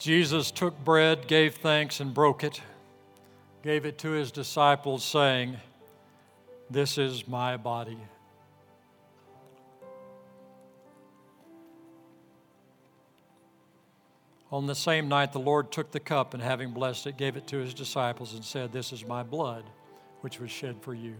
Jesus 0.06 0.52
took 0.52 0.78
bread, 0.84 1.26
gave 1.26 1.56
thanks, 1.56 1.98
and 1.98 2.14
broke 2.14 2.44
it, 2.44 2.62
gave 3.64 3.84
it 3.84 3.98
to 3.98 4.10
his 4.10 4.30
disciples, 4.30 5.04
saying, 5.04 5.56
This 6.70 6.96
is 6.96 7.26
my 7.26 7.56
body. 7.56 7.98
On 14.52 14.68
the 14.68 14.76
same 14.76 15.08
night, 15.08 15.32
the 15.32 15.40
Lord 15.40 15.72
took 15.72 15.90
the 15.90 15.98
cup 15.98 16.34
and, 16.34 16.40
having 16.40 16.70
blessed 16.70 17.08
it, 17.08 17.16
gave 17.16 17.36
it 17.36 17.48
to 17.48 17.56
his 17.56 17.74
disciples 17.74 18.32
and 18.32 18.44
said, 18.44 18.72
This 18.72 18.92
is 18.92 19.04
my 19.04 19.24
blood, 19.24 19.64
which 20.20 20.38
was 20.38 20.52
shed 20.52 20.76
for 20.82 20.94
you. 20.94 21.16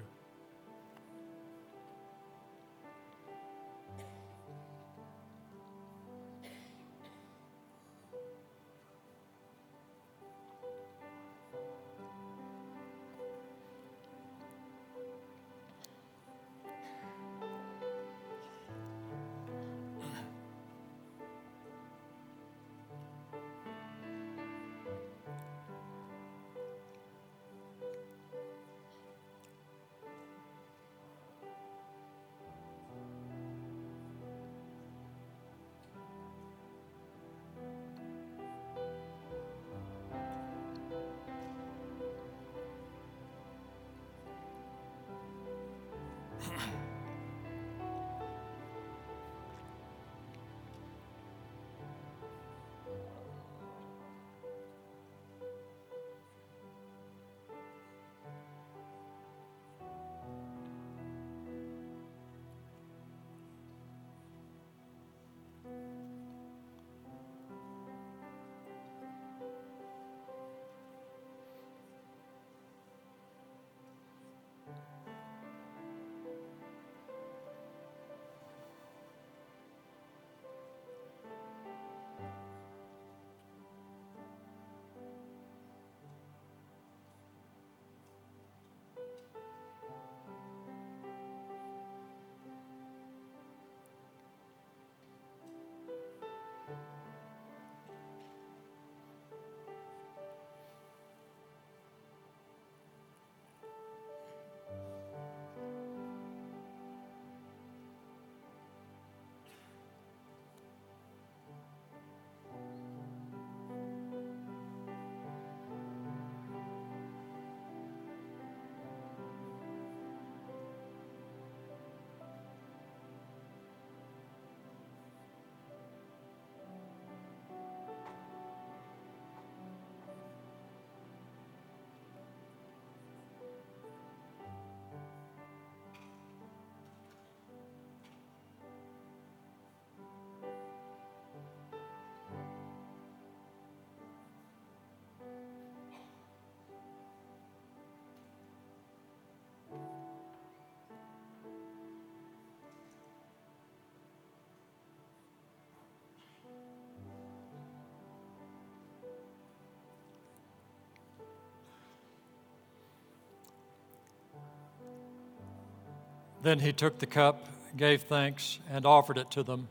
Then 166.47 166.61
he 166.61 166.72
took 166.72 167.01
the 167.01 167.07
cup, 167.07 167.49
gave 167.76 168.03
thanks, 168.03 168.61
and 168.70 168.86
offered 168.86 169.18
it 169.18 169.32
to 169.32 169.42
them, 169.42 169.66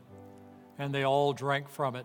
and 0.78 0.94
they 0.94 1.04
all 1.04 1.32
drank 1.32 1.70
from 1.70 1.96
it. 1.96 2.04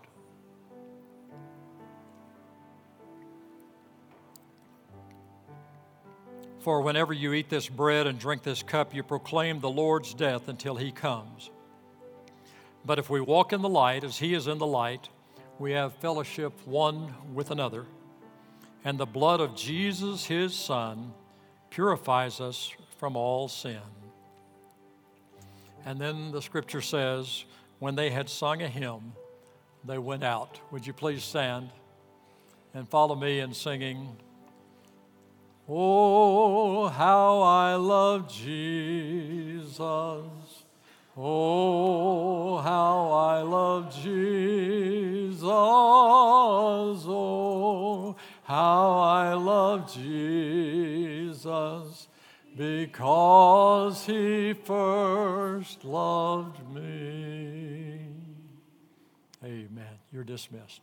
For 6.59 6.79
whenever 6.79 7.11
you 7.11 7.33
eat 7.33 7.49
this 7.49 7.67
bread 7.67 8.07
and 8.07 8.17
drink 8.17 8.43
this 8.43 8.63
cup, 8.63 8.95
you 8.95 9.03
proclaim 9.03 9.59
the 9.59 9.69
Lord's 9.69 10.13
death 10.13 10.47
until 10.47 10.77
he 10.77 10.93
comes. 10.93 11.49
But 12.85 12.97
if 12.97 13.09
we 13.09 13.19
walk 13.19 13.51
in 13.51 13.61
the 13.61 13.67
light 13.67 14.05
as 14.05 14.19
he 14.19 14.33
is 14.33 14.47
in 14.47 14.57
the 14.57 14.65
light, 14.65 15.09
we 15.59 15.73
have 15.73 15.95
fellowship 15.95 16.53
one 16.65 17.13
with 17.33 17.51
another. 17.51 17.87
And 18.85 18.97
the 18.97 19.05
blood 19.05 19.41
of 19.41 19.53
Jesus, 19.53 20.23
his 20.23 20.55
Son, 20.55 21.11
purifies 21.71 22.39
us 22.39 22.71
from 22.97 23.17
all 23.17 23.49
sin. 23.49 23.81
And 25.85 25.99
then 25.99 26.31
the 26.31 26.41
scripture 26.41 26.81
says, 26.81 27.45
when 27.79 27.95
they 27.95 28.11
had 28.11 28.29
sung 28.29 28.61
a 28.61 28.67
hymn, 28.67 29.13
they 29.83 29.97
went 29.97 30.23
out. 30.23 30.59
Would 30.71 30.85
you 30.85 30.93
please 30.93 31.23
stand 31.23 31.71
and 32.73 32.87
follow 32.87 33.15
me 33.15 33.39
in 33.39 33.53
singing? 33.53 34.15
Oh, 35.67 36.87
how 36.87 37.41
I 37.41 37.75
love 37.75 38.31
Jesus. 38.31 39.81
Oh, 41.17 42.57
how 42.57 43.11
I 43.11 43.41
love 43.41 43.93
Jesus. 44.01 45.41
Oh, 45.43 46.05
how 48.43 48.99
I 48.99 49.33
love 49.33 49.91
Jesus 49.91 52.07
because 52.55 54.05
he 54.05 54.53
first 54.53 55.83
loved 55.83 56.59
me. 56.73 57.99
Amen. 59.43 59.99
You're 60.11 60.23
dismissed. 60.23 60.81